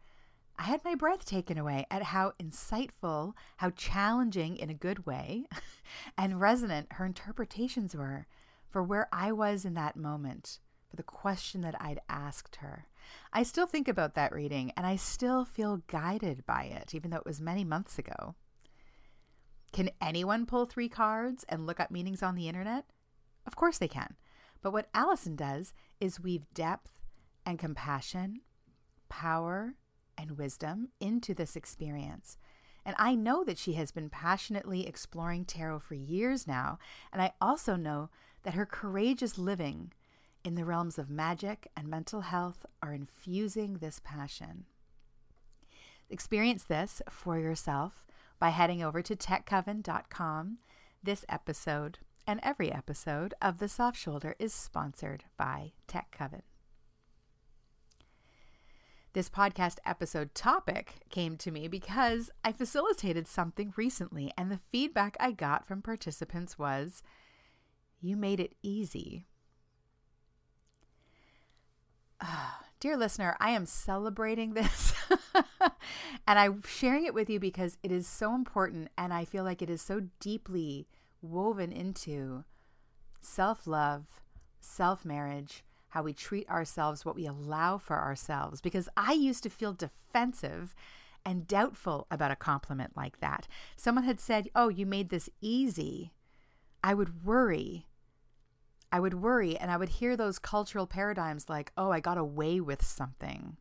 I 0.58 0.64
had 0.64 0.84
my 0.84 0.94
breath 0.94 1.24
taken 1.24 1.56
away 1.56 1.86
at 1.90 2.02
how 2.02 2.32
insightful, 2.40 3.34
how 3.58 3.70
challenging 3.70 4.56
in 4.56 4.70
a 4.70 4.74
good 4.74 5.06
way, 5.06 5.46
and 6.18 6.40
resonant 6.40 6.94
her 6.94 7.06
interpretations 7.06 7.94
were 7.94 8.26
for 8.68 8.82
where 8.82 9.08
I 9.12 9.32
was 9.32 9.64
in 9.64 9.74
that 9.74 9.96
moment, 9.96 10.58
for 10.88 10.96
the 10.96 11.02
question 11.02 11.60
that 11.62 11.80
I'd 11.80 12.00
asked 12.08 12.56
her. 12.56 12.86
I 13.32 13.42
still 13.42 13.66
think 13.66 13.88
about 13.88 14.14
that 14.14 14.32
reading 14.32 14.72
and 14.76 14.86
I 14.86 14.96
still 14.96 15.44
feel 15.44 15.82
guided 15.86 16.44
by 16.46 16.64
it, 16.64 16.94
even 16.94 17.10
though 17.10 17.18
it 17.18 17.26
was 17.26 17.40
many 17.40 17.64
months 17.64 17.98
ago. 17.98 18.34
Can 19.72 19.90
anyone 20.00 20.46
pull 20.46 20.66
three 20.66 20.88
cards 20.88 21.44
and 21.48 21.66
look 21.66 21.78
up 21.78 21.90
meanings 21.90 22.22
on 22.22 22.34
the 22.34 22.48
internet? 22.48 22.86
Of 23.46 23.56
course 23.56 23.78
they 23.78 23.88
can. 23.88 24.16
But 24.62 24.72
what 24.72 24.88
Allison 24.94 25.36
does 25.36 25.72
is 26.00 26.20
weave 26.20 26.46
depth 26.54 26.98
and 27.44 27.58
compassion, 27.58 28.40
power 29.08 29.74
and 30.16 30.32
wisdom 30.32 30.88
into 31.00 31.34
this 31.34 31.54
experience. 31.54 32.38
And 32.84 32.96
I 32.98 33.14
know 33.14 33.44
that 33.44 33.58
she 33.58 33.74
has 33.74 33.90
been 33.90 34.08
passionately 34.08 34.86
exploring 34.86 35.44
tarot 35.44 35.80
for 35.80 35.94
years 35.94 36.46
now. 36.46 36.78
And 37.12 37.20
I 37.20 37.32
also 37.40 37.76
know 37.76 38.10
that 38.42 38.54
her 38.54 38.66
courageous 38.66 39.38
living 39.38 39.92
in 40.44 40.54
the 40.54 40.64
realms 40.64 40.98
of 40.98 41.10
magic 41.10 41.68
and 41.76 41.88
mental 41.88 42.22
health 42.22 42.64
are 42.82 42.92
infusing 42.92 43.78
this 43.78 44.00
passion. 44.04 44.64
Experience 46.10 46.64
this 46.64 47.02
for 47.10 47.38
yourself 47.38 48.06
by 48.38 48.50
heading 48.50 48.82
over 48.82 49.02
to 49.02 49.16
techcoven.com. 49.16 50.58
This 51.02 51.24
episode 51.28 51.98
and 52.26 52.40
every 52.42 52.72
episode 52.72 53.34
of 53.40 53.58
The 53.58 53.68
Soft 53.68 53.98
Shoulder 53.98 54.34
is 54.38 54.52
sponsored 54.52 55.24
by 55.36 55.72
Tech 55.86 56.14
Coven. 56.16 56.42
This 59.14 59.30
podcast 59.30 59.78
episode 59.86 60.34
topic 60.34 61.00
came 61.08 61.36
to 61.38 61.50
me 61.50 61.66
because 61.66 62.30
I 62.44 62.52
facilitated 62.52 63.26
something 63.26 63.72
recently, 63.76 64.30
and 64.36 64.50
the 64.52 64.60
feedback 64.70 65.16
I 65.18 65.32
got 65.32 65.66
from 65.66 65.80
participants 65.80 66.58
was, 66.58 67.02
You 68.00 68.16
made 68.16 68.38
it 68.38 68.54
easy. 68.62 69.26
Uh, 72.20 72.26
dear 72.80 72.96
listener, 72.96 73.36
I 73.40 73.50
am 73.50 73.66
celebrating 73.66 74.54
this 74.54 74.94
and 76.26 76.38
I'm 76.38 76.62
sharing 76.66 77.04
it 77.06 77.14
with 77.14 77.28
you 77.28 77.40
because 77.40 77.76
it 77.82 77.90
is 77.90 78.06
so 78.06 78.34
important 78.34 78.88
and 78.96 79.12
I 79.12 79.24
feel 79.24 79.44
like 79.44 79.62
it 79.62 79.70
is 79.70 79.82
so 79.82 80.02
deeply 80.20 80.86
woven 81.22 81.72
into 81.72 82.44
self 83.20 83.66
love, 83.66 84.06
self 84.60 85.04
marriage, 85.04 85.64
how 85.88 86.02
we 86.02 86.12
treat 86.12 86.48
ourselves, 86.48 87.04
what 87.04 87.16
we 87.16 87.26
allow 87.26 87.78
for 87.78 87.98
ourselves. 87.98 88.60
Because 88.60 88.88
I 88.96 89.12
used 89.12 89.42
to 89.42 89.50
feel 89.50 89.72
defensive 89.72 90.74
and 91.24 91.46
doubtful 91.46 92.06
about 92.10 92.30
a 92.30 92.36
compliment 92.36 92.96
like 92.96 93.20
that. 93.20 93.48
Someone 93.76 94.04
had 94.04 94.20
said, 94.20 94.48
Oh, 94.54 94.68
you 94.68 94.86
made 94.86 95.10
this 95.10 95.28
easy. 95.40 96.12
I 96.82 96.94
would 96.94 97.24
worry. 97.24 97.87
I 98.90 99.00
would 99.00 99.14
worry 99.14 99.56
and 99.56 99.70
I 99.70 99.76
would 99.76 99.88
hear 99.88 100.16
those 100.16 100.38
cultural 100.38 100.86
paradigms 100.86 101.48
like, 101.48 101.72
Oh, 101.76 101.90
I 101.90 102.00
got 102.00 102.18
away 102.18 102.60
with 102.60 102.84
something. 102.84 103.56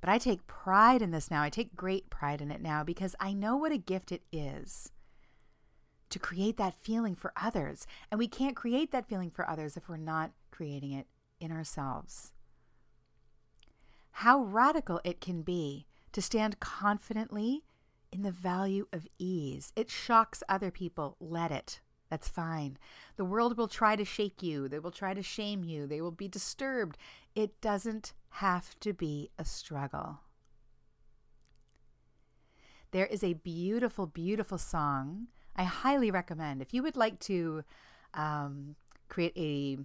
But 0.00 0.10
I 0.10 0.18
take 0.18 0.46
pride 0.48 1.00
in 1.00 1.12
this 1.12 1.30
now. 1.30 1.42
I 1.42 1.48
take 1.48 1.76
great 1.76 2.10
pride 2.10 2.40
in 2.40 2.50
it 2.50 2.60
now 2.60 2.82
because 2.82 3.14
I 3.20 3.32
know 3.32 3.56
what 3.56 3.72
a 3.72 3.78
gift 3.78 4.10
it 4.10 4.22
is 4.32 4.90
to 6.10 6.18
create 6.18 6.56
that 6.58 6.74
feeling 6.74 7.14
for 7.14 7.32
others. 7.36 7.86
And 8.10 8.18
we 8.18 8.28
can't 8.28 8.56
create 8.56 8.90
that 8.90 9.08
feeling 9.08 9.30
for 9.30 9.48
others 9.48 9.76
if 9.76 9.88
we're 9.88 9.96
not 9.96 10.32
creating 10.50 10.92
it 10.92 11.06
in 11.40 11.52
ourselves. 11.52 12.32
How 14.10 14.42
radical 14.42 15.00
it 15.04 15.20
can 15.20 15.42
be 15.42 15.86
to 16.12 16.20
stand 16.20 16.60
confidently 16.60 17.62
in 18.12 18.22
the 18.22 18.30
value 18.30 18.86
of 18.92 19.08
ease. 19.18 19.72
It 19.74 19.88
shocks 19.88 20.42
other 20.48 20.70
people. 20.70 21.16
Let 21.18 21.50
it. 21.50 21.80
That's 22.12 22.28
fine. 22.28 22.76
The 23.16 23.24
world 23.24 23.56
will 23.56 23.68
try 23.68 23.96
to 23.96 24.04
shake 24.04 24.42
you, 24.42 24.68
they 24.68 24.78
will 24.78 24.90
try 24.90 25.14
to 25.14 25.22
shame 25.22 25.64
you, 25.64 25.86
they 25.86 26.02
will 26.02 26.10
be 26.10 26.28
disturbed. 26.28 26.98
It 27.34 27.58
doesn't 27.62 28.12
have 28.28 28.78
to 28.80 28.92
be 28.92 29.30
a 29.38 29.46
struggle. 29.46 30.20
There 32.90 33.06
is 33.06 33.24
a 33.24 33.32
beautiful, 33.32 34.04
beautiful 34.04 34.58
song 34.58 35.28
I 35.56 35.62
highly 35.64 36.10
recommend. 36.10 36.60
If 36.60 36.74
you 36.74 36.82
would 36.82 36.96
like 36.96 37.18
to 37.20 37.64
um, 38.12 38.76
create 39.08 39.32
a 39.38 39.78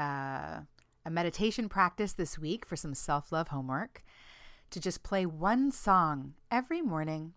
uh, 0.00 0.60
a 1.04 1.10
meditation 1.10 1.68
practice 1.68 2.14
this 2.14 2.38
week 2.38 2.64
for 2.64 2.76
some 2.76 2.94
self 2.94 3.30
love 3.30 3.48
homework, 3.48 4.02
to 4.70 4.80
just 4.80 5.02
play 5.02 5.26
one 5.26 5.70
song 5.70 6.32
every 6.50 6.80
morning 6.80 7.34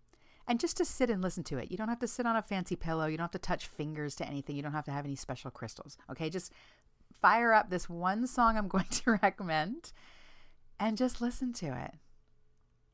and 0.49 0.59
just 0.59 0.77
to 0.77 0.83
sit 0.83 1.11
and 1.11 1.21
listen 1.21 1.43
to 1.43 1.59
it. 1.59 1.69
You 1.69 1.77
don't 1.77 1.89
have 1.89 1.99
to 1.99 2.07
sit 2.07 2.25
on 2.25 2.35
a 2.35 2.41
fancy 2.41 2.75
pillow. 2.75 3.05
You 3.05 3.17
don't 3.17 3.25
have 3.25 3.31
to 3.31 3.37
touch 3.37 3.67
fingers 3.67 4.15
to 4.15 4.27
anything. 4.27 4.55
You 4.55 4.63
don't 4.63 4.73
have 4.73 4.85
to 4.85 4.91
have 4.91 5.05
any 5.05 5.15
special 5.15 5.51
crystals. 5.51 5.95
Okay, 6.09 6.27
just 6.31 6.51
fire 7.21 7.53
up 7.53 7.69
this 7.69 7.87
one 7.87 8.25
song 8.25 8.57
I'm 8.57 8.67
going 8.67 8.85
to 8.85 9.19
recommend 9.21 9.93
and 10.79 10.97
just 10.97 11.21
listen 11.21 11.53
to 11.53 11.67
it. 11.67 11.93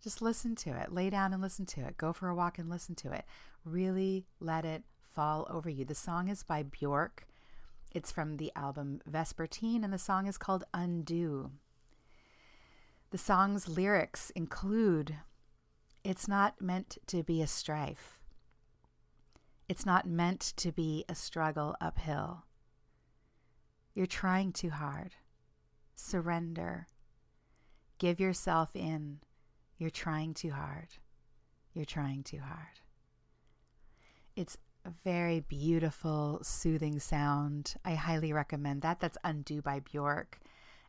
Just 0.03 0.21
listen 0.21 0.53
to 0.57 0.71
it. 0.71 0.91
Lay 0.91 1.09
down 1.09 1.31
and 1.31 1.41
listen 1.41 1.65
to 1.67 1.81
it. 1.81 1.97
Go 1.97 2.11
for 2.11 2.27
a 2.27 2.35
walk 2.35 2.59
and 2.59 2.69
listen 2.69 2.93
to 2.95 3.13
it. 3.13 3.23
Really 3.63 4.25
let 4.41 4.65
it 4.65 4.83
fall 5.13 5.47
over 5.49 5.69
you. 5.69 5.85
The 5.85 5.95
song 5.95 6.27
is 6.27 6.43
by 6.43 6.61
Bjork. 6.61 7.25
It's 7.93 8.11
from 8.11 8.35
the 8.35 8.51
album 8.57 8.99
Vespertine, 9.09 9.85
and 9.85 9.93
the 9.93 9.97
song 9.97 10.27
is 10.27 10.37
called 10.37 10.65
Undo. 10.73 11.51
The 13.11 13.17
song's 13.17 13.69
lyrics 13.69 14.29
include 14.31 15.15
It's 16.05 16.27
not 16.27 16.61
meant 16.61 16.99
to 17.07 17.23
be 17.23 17.41
a 17.41 17.47
strife. 17.47 18.19
It's 19.67 19.87
not 19.87 20.05
meant 20.07 20.53
to 20.57 20.71
be 20.71 21.03
a 21.09 21.15
struggle 21.15 21.75
uphill. 21.81 22.43
You're 23.95 24.05
trying 24.05 24.51
too 24.51 24.69
hard. 24.69 25.15
Surrender. 25.95 26.85
Give 27.97 28.19
yourself 28.19 28.75
in. 28.75 29.21
You're 29.79 29.89
trying 29.89 30.35
too 30.35 30.51
hard. 30.51 30.89
You're 31.73 31.85
trying 31.85 32.21
too 32.21 32.39
hard. 32.39 32.81
It's 34.35 34.59
a 34.85 34.91
very 35.03 35.39
beautiful, 35.39 36.37
soothing 36.43 36.99
sound. 36.99 37.73
I 37.83 37.95
highly 37.95 38.31
recommend 38.31 38.83
that. 38.83 38.99
That's 38.99 39.17
Undo 39.23 39.59
by 39.63 39.79
Bjork. 39.79 40.37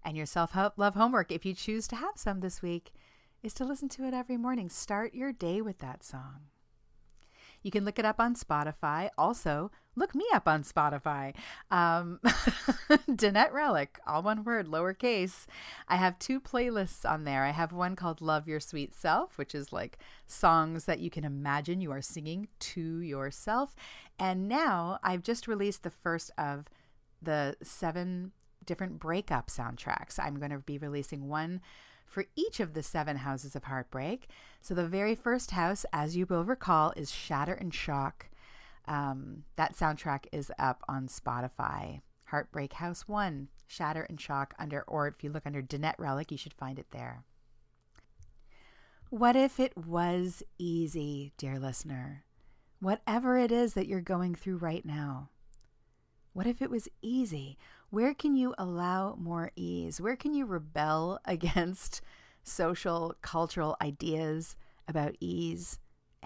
And 0.05 0.15
your 0.15 0.27
self 0.27 0.55
love 0.77 0.95
homework, 0.95 1.33
if 1.33 1.47
you 1.47 1.55
choose 1.55 1.89
to 1.89 1.97
have 1.97 2.19
some 2.19 2.41
this 2.41 2.61
week, 2.61 2.93
is 3.43 3.55
to 3.55 3.65
listen 3.65 3.89
to 3.91 4.05
it 4.05 4.15
every 4.15 4.37
morning. 4.37 4.69
Start 4.69 5.15
your 5.15 5.33
day 5.33 5.61
with 5.61 5.79
that 5.79 6.05
song. 6.05 6.49
You 7.63 7.71
can 7.73 7.85
look 7.85 7.99
it 7.99 8.05
up 8.05 8.21
on 8.21 8.37
Spotify. 8.37 9.11
Also, 9.19 9.73
look 9.97 10.15
me 10.15 10.25
up 10.33 10.47
on 10.47 10.63
Spotify. 10.63 11.35
Um, 11.69 12.21
Danette 13.11 13.53
Relic, 13.53 13.99
all 14.07 14.23
one 14.23 14.45
word, 14.45 14.69
lowercase. 14.69 15.47
I 15.89 15.97
have 15.97 16.19
two 16.21 16.41
playlists 16.41 17.09
on 17.09 17.25
there. 17.25 17.43
I 17.43 17.51
have 17.51 17.73
one 17.73 17.97
called 17.97 18.21
Love 18.21 18.47
Your 18.47 18.61
Sweet 18.61 18.95
Self, 18.95 19.37
which 19.37 19.53
is 19.53 19.73
like 19.73 19.99
songs 20.29 20.85
that 20.85 21.01
you 21.01 21.11
can 21.11 21.25
imagine 21.25 21.81
you 21.81 21.91
are 21.91 22.03
singing 22.03 22.47
to 22.61 23.01
yourself. 23.01 23.75
And 24.17 24.49
now 24.49 25.01
I've 25.03 25.25
just 25.25 25.49
released 25.49 25.83
the 25.83 25.91
first 25.91 26.31
of 26.39 26.67
the 27.21 27.57
seven 27.65 28.31
different 28.65 29.01
breakup 29.01 29.49
soundtracks. 29.49 30.19
I'm 30.19 30.39
going 30.39 30.51
to 30.53 30.59
be 30.59 30.79
releasing 30.79 31.29
one 31.29 31.61
for 32.07 32.25
each 32.35 32.61
of 32.61 32.73
the 32.73 32.83
seven 32.83 33.19
houses 33.19 33.55
of 33.55 33.65
heartbreak. 33.65 34.29
So, 34.61 34.75
the 34.75 34.87
very 34.87 35.15
first 35.15 35.51
house, 35.51 35.85
as 35.93 36.17
you 36.17 36.27
will 36.27 36.45
recall, 36.45 36.93
is 36.97 37.11
Shatter 37.11 37.55
and 37.55 37.75
Shock. 37.75 38.29
Um, 38.87 39.45
that 39.57 39.77
soundtrack 39.77 40.27
is 40.33 40.51
up 40.59 40.83
on 40.89 41.09
Spotify. 41.09 42.01
Heartbreak 42.27 42.75
House 42.75 43.07
1, 43.07 43.49
Shatter 43.67 44.03
and 44.03 44.21
Shock, 44.21 44.55
under, 44.59 44.83
or 44.83 45.07
if 45.07 45.23
you 45.23 45.31
look 45.31 45.47
under 45.47 45.63
Danette 45.63 45.99
Relic, 45.99 46.33
you 46.33 46.39
should 46.39 46.55
find 46.55 46.79
it 46.79 46.91
there. 46.91 47.25
What 49.11 49.37
if 49.37 49.61
it 49.61 49.77
was 49.77 50.43
easy, 50.59 51.33
dear 51.37 51.59
listener? 51.59 52.25
Whatever 52.81 53.39
it 53.39 53.53
is 53.53 53.75
that 53.75 53.87
you're 53.87 54.01
going 54.01 54.35
through 54.35 54.57
right 54.57 54.85
now. 54.85 55.31
What 56.33 56.47
if 56.47 56.61
it 56.61 56.71
was 56.71 56.89
easy? 57.01 57.57
Where 57.91 58.15
can 58.15 58.35
you 58.35 58.55
allow 58.59 59.15
more 59.17 59.53
ease? 59.55 60.01
Where 60.01 60.17
can 60.17 60.35
you 60.35 60.45
rebel 60.45 61.21
against 61.25 62.01
social, 62.43 63.15
cultural 63.23 63.77
ideas 63.81 64.57
about 64.89 65.17
ease 65.21 65.79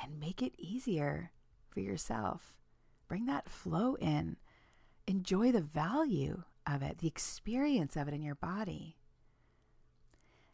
and 0.03 0.21
make 0.21 0.43
it 0.43 0.55
easier 0.59 1.33
for 1.69 1.81
yourself? 1.81 2.59
Bring 3.09 3.27
that 3.27 3.49
flow 3.49 3.97
in. 3.97 4.37
Enjoy 5.07 5.53
the 5.53 5.61
value 5.61 6.45
of 6.67 6.83
it, 6.83 6.99
the 6.99 7.09
experience 7.09 7.97
of 7.97 8.09
it 8.09 8.15
in 8.15 8.23
your 8.23 8.37
body. 8.37 8.97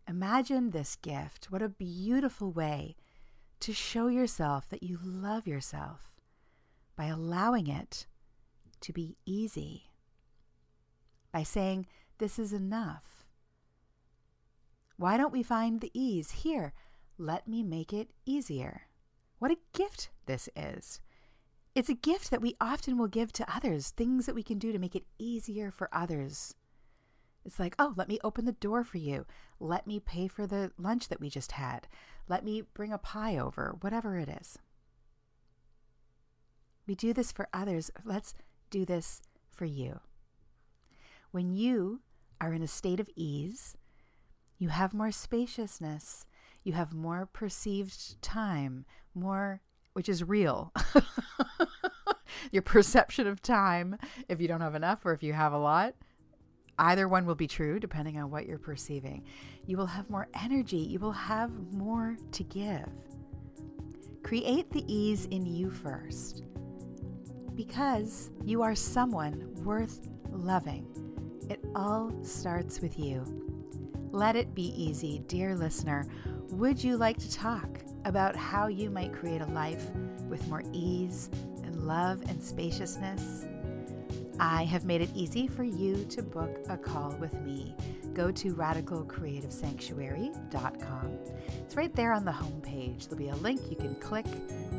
Imagine 0.09 0.71
this 0.71 0.97
gift. 0.97 1.47
What 1.51 1.63
a 1.63 1.69
beautiful 1.69 2.53
way 2.53 2.97
to 3.61 3.73
show 3.73 4.07
yourself 4.07 4.69
that 4.69 4.83
you 4.83 4.99
love 5.03 5.47
yourself 5.47 6.15
by 6.97 7.07
allowing 7.07 7.67
it 7.67 8.07
to 8.81 8.93
be 8.93 9.17
easy 9.27 9.91
by 11.37 11.43
saying, 11.43 11.87
This 12.17 12.39
is 12.39 12.55
enough. 12.55 13.27
Why 14.97 15.19
don't 15.19 15.35
we 15.35 15.43
find 15.43 15.83
the 15.83 15.91
ease 15.93 16.31
here? 16.31 16.73
Let 17.19 17.47
me 17.47 17.63
make 17.63 17.93
it 17.93 18.09
easier. 18.25 18.87
What 19.39 19.51
a 19.51 19.59
gift 19.75 20.09
this 20.25 20.49
is. 20.57 20.99
It's 21.75 21.91
a 21.91 21.95
gift 21.95 22.31
that 22.31 22.41
we 22.41 22.57
often 22.59 22.97
will 22.97 23.07
give 23.07 23.35
to 23.35 23.55
others, 23.55 23.91
things 23.91 24.25
that 24.25 24.35
we 24.35 24.43
can 24.43 24.59
do 24.59 24.73
to 24.73 24.79
make 24.79 24.97
it 24.97 25.05
easier 25.19 25.71
for 25.71 25.91
others. 25.93 26.55
It's 27.45 27.59
like, 27.59 27.75
oh, 27.79 27.93
let 27.97 28.09
me 28.09 28.19
open 28.25 28.47
the 28.47 28.53
door 28.53 28.83
for 28.83 28.97
you. 28.97 29.27
Let 29.61 29.87
me 29.87 30.01
pay 30.01 30.29
for 30.29 30.47
the 30.47 30.73
lunch 30.79 31.09
that 31.09 31.21
we 31.21 31.29
just 31.29 31.53
had. 31.53 31.87
Let 32.29 32.47
me 32.47 32.63
bring 32.73 32.95
a 32.95 32.99
pie 33.13 33.37
over, 33.37 33.77
whatever 33.83 34.17
it 34.17 34.31
is. 34.41 34.59
We 36.87 36.95
do 36.95 37.13
this 37.13 37.31
for 37.31 37.47
others. 37.53 37.91
Let's 38.07 38.33
do 38.71 38.87
this 38.87 39.21
for 39.51 39.67
you 39.67 40.01
when 41.37 41.51
you 41.51 42.01
are 42.41 42.55
in 42.55 42.63
a 42.63 42.67
state 42.67 42.99
of 42.99 43.11
ease, 43.15 43.77
you 44.59 44.71
have 44.71 44.95
more 44.95 45.13
spaciousness, 45.13 46.25
you 46.65 46.73
have 46.73 46.95
more 46.95 47.29
perceived 47.31 48.23
time, 48.23 48.87
more, 49.15 49.61
which 49.93 50.09
is 50.09 50.25
real. 50.25 50.73
Your 52.53 52.63
perception 52.63 53.27
of 53.27 53.43
time, 53.43 53.99
if 54.31 54.41
you 54.41 54.49
don't 54.49 54.63
have 54.63 54.75
enough 54.75 55.05
or 55.05 55.13
if 55.13 55.23
you 55.23 55.35
have 55.35 55.53
a 55.53 55.59
lot, 55.59 55.95
either 56.79 57.07
one 57.07 57.27
will 57.27 57.35
be 57.35 57.47
true 57.47 57.79
depending 57.79 58.19
on 58.19 58.31
what 58.31 58.47
you're 58.47 58.57
perceiving. 58.57 59.23
You 59.67 59.77
will 59.77 59.85
have 59.85 60.09
more 60.09 60.29
energy, 60.43 60.79
you 60.79 60.99
will 60.99 61.13
have 61.13 61.51
more 61.71 62.17
to 62.33 62.45
give. 62.45 62.89
Create 64.23 64.71
the 64.71 64.91
ease 64.91 65.27
in 65.27 65.45
you 65.45 65.71
first 65.71 66.45
because 67.55 68.31
you 68.43 68.63
are 68.63 68.75
someone 68.75 69.55
worth 69.65 70.09
loving. 70.31 71.16
It 71.49 71.65
all 71.75 72.13
starts 72.23 72.81
with 72.81 72.99
you. 72.99 73.25
Let 74.11 74.37
it 74.37 74.55
be 74.55 74.73
easy, 74.83 75.19
dear 75.27 75.55
listener. 75.55 76.07
Would 76.51 76.83
you 76.83 76.97
like 76.97 77.19
to 77.19 77.31
talk 77.31 77.69
about 78.05 78.35
how 78.35 78.69
you 78.69 78.89
might 78.91 79.13
create 79.13 79.43
a 79.43 79.47
life 79.47 79.91
with 80.29 80.47
more 80.49 80.63
ease 80.73 81.29
and 81.63 81.87
love 81.87 82.23
and 82.29 82.43
spaciousness? 82.43 83.47
I 84.39 84.65
have 84.65 84.85
made 84.85 85.01
it 85.01 85.09
easy 85.15 85.47
for 85.47 85.65
you 85.65 86.05
to 86.11 86.23
book 86.23 86.59
a 86.69 86.77
call 86.77 87.17
with 87.21 87.33
me. 87.43 87.75
Go 88.13 88.31
to 88.33 88.55
radicalcreativesanctuary.com. 88.55 91.19
It's 91.59 91.77
right 91.77 91.95
there 91.95 92.13
on 92.13 92.25
the 92.25 92.33
homepage. 92.33 93.09
There'll 93.09 93.19
be 93.19 93.29
a 93.29 93.37
link 93.37 93.61
you 93.71 93.77
can 93.77 93.95
click 93.97 94.27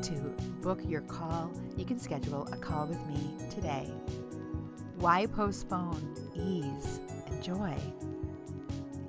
to 0.03 0.13
book 0.61 0.80
your 0.86 1.01
call. 1.01 1.51
You 1.76 1.86
can 1.86 1.99
schedule 1.99 2.47
a 2.51 2.57
call 2.57 2.88
with 2.88 3.03
me 3.07 3.36
today. 3.49 3.91
Why 5.00 5.28
postpone 5.28 6.16
ease 6.36 7.00
and 7.28 7.43
joy? 7.43 7.76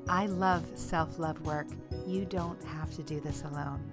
I 0.07 0.27
love 0.27 0.65
self 0.75 1.19
love 1.19 1.41
work. 1.47 1.67
You 2.07 2.27
don't 2.27 2.63
have 2.65 2.95
to 2.97 3.03
do 3.03 3.21
this 3.21 3.43
alone. 3.43 3.91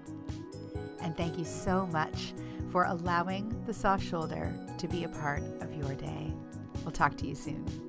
And 1.02 1.16
thank 1.16 1.38
you 1.38 1.46
so 1.46 1.88
much 1.88 2.34
for 2.70 2.84
allowing 2.84 3.64
the 3.66 3.74
soft 3.74 4.04
shoulder 4.04 4.54
to 4.78 4.88
be 4.90 5.06
a 5.06 5.10
part 5.10 5.44
of 5.62 5.74
your 5.74 5.94
day. 5.96 6.34
We'll 6.84 6.92
talk 6.92 7.16
to 7.18 7.28
you 7.28 7.36
soon. 7.36 7.85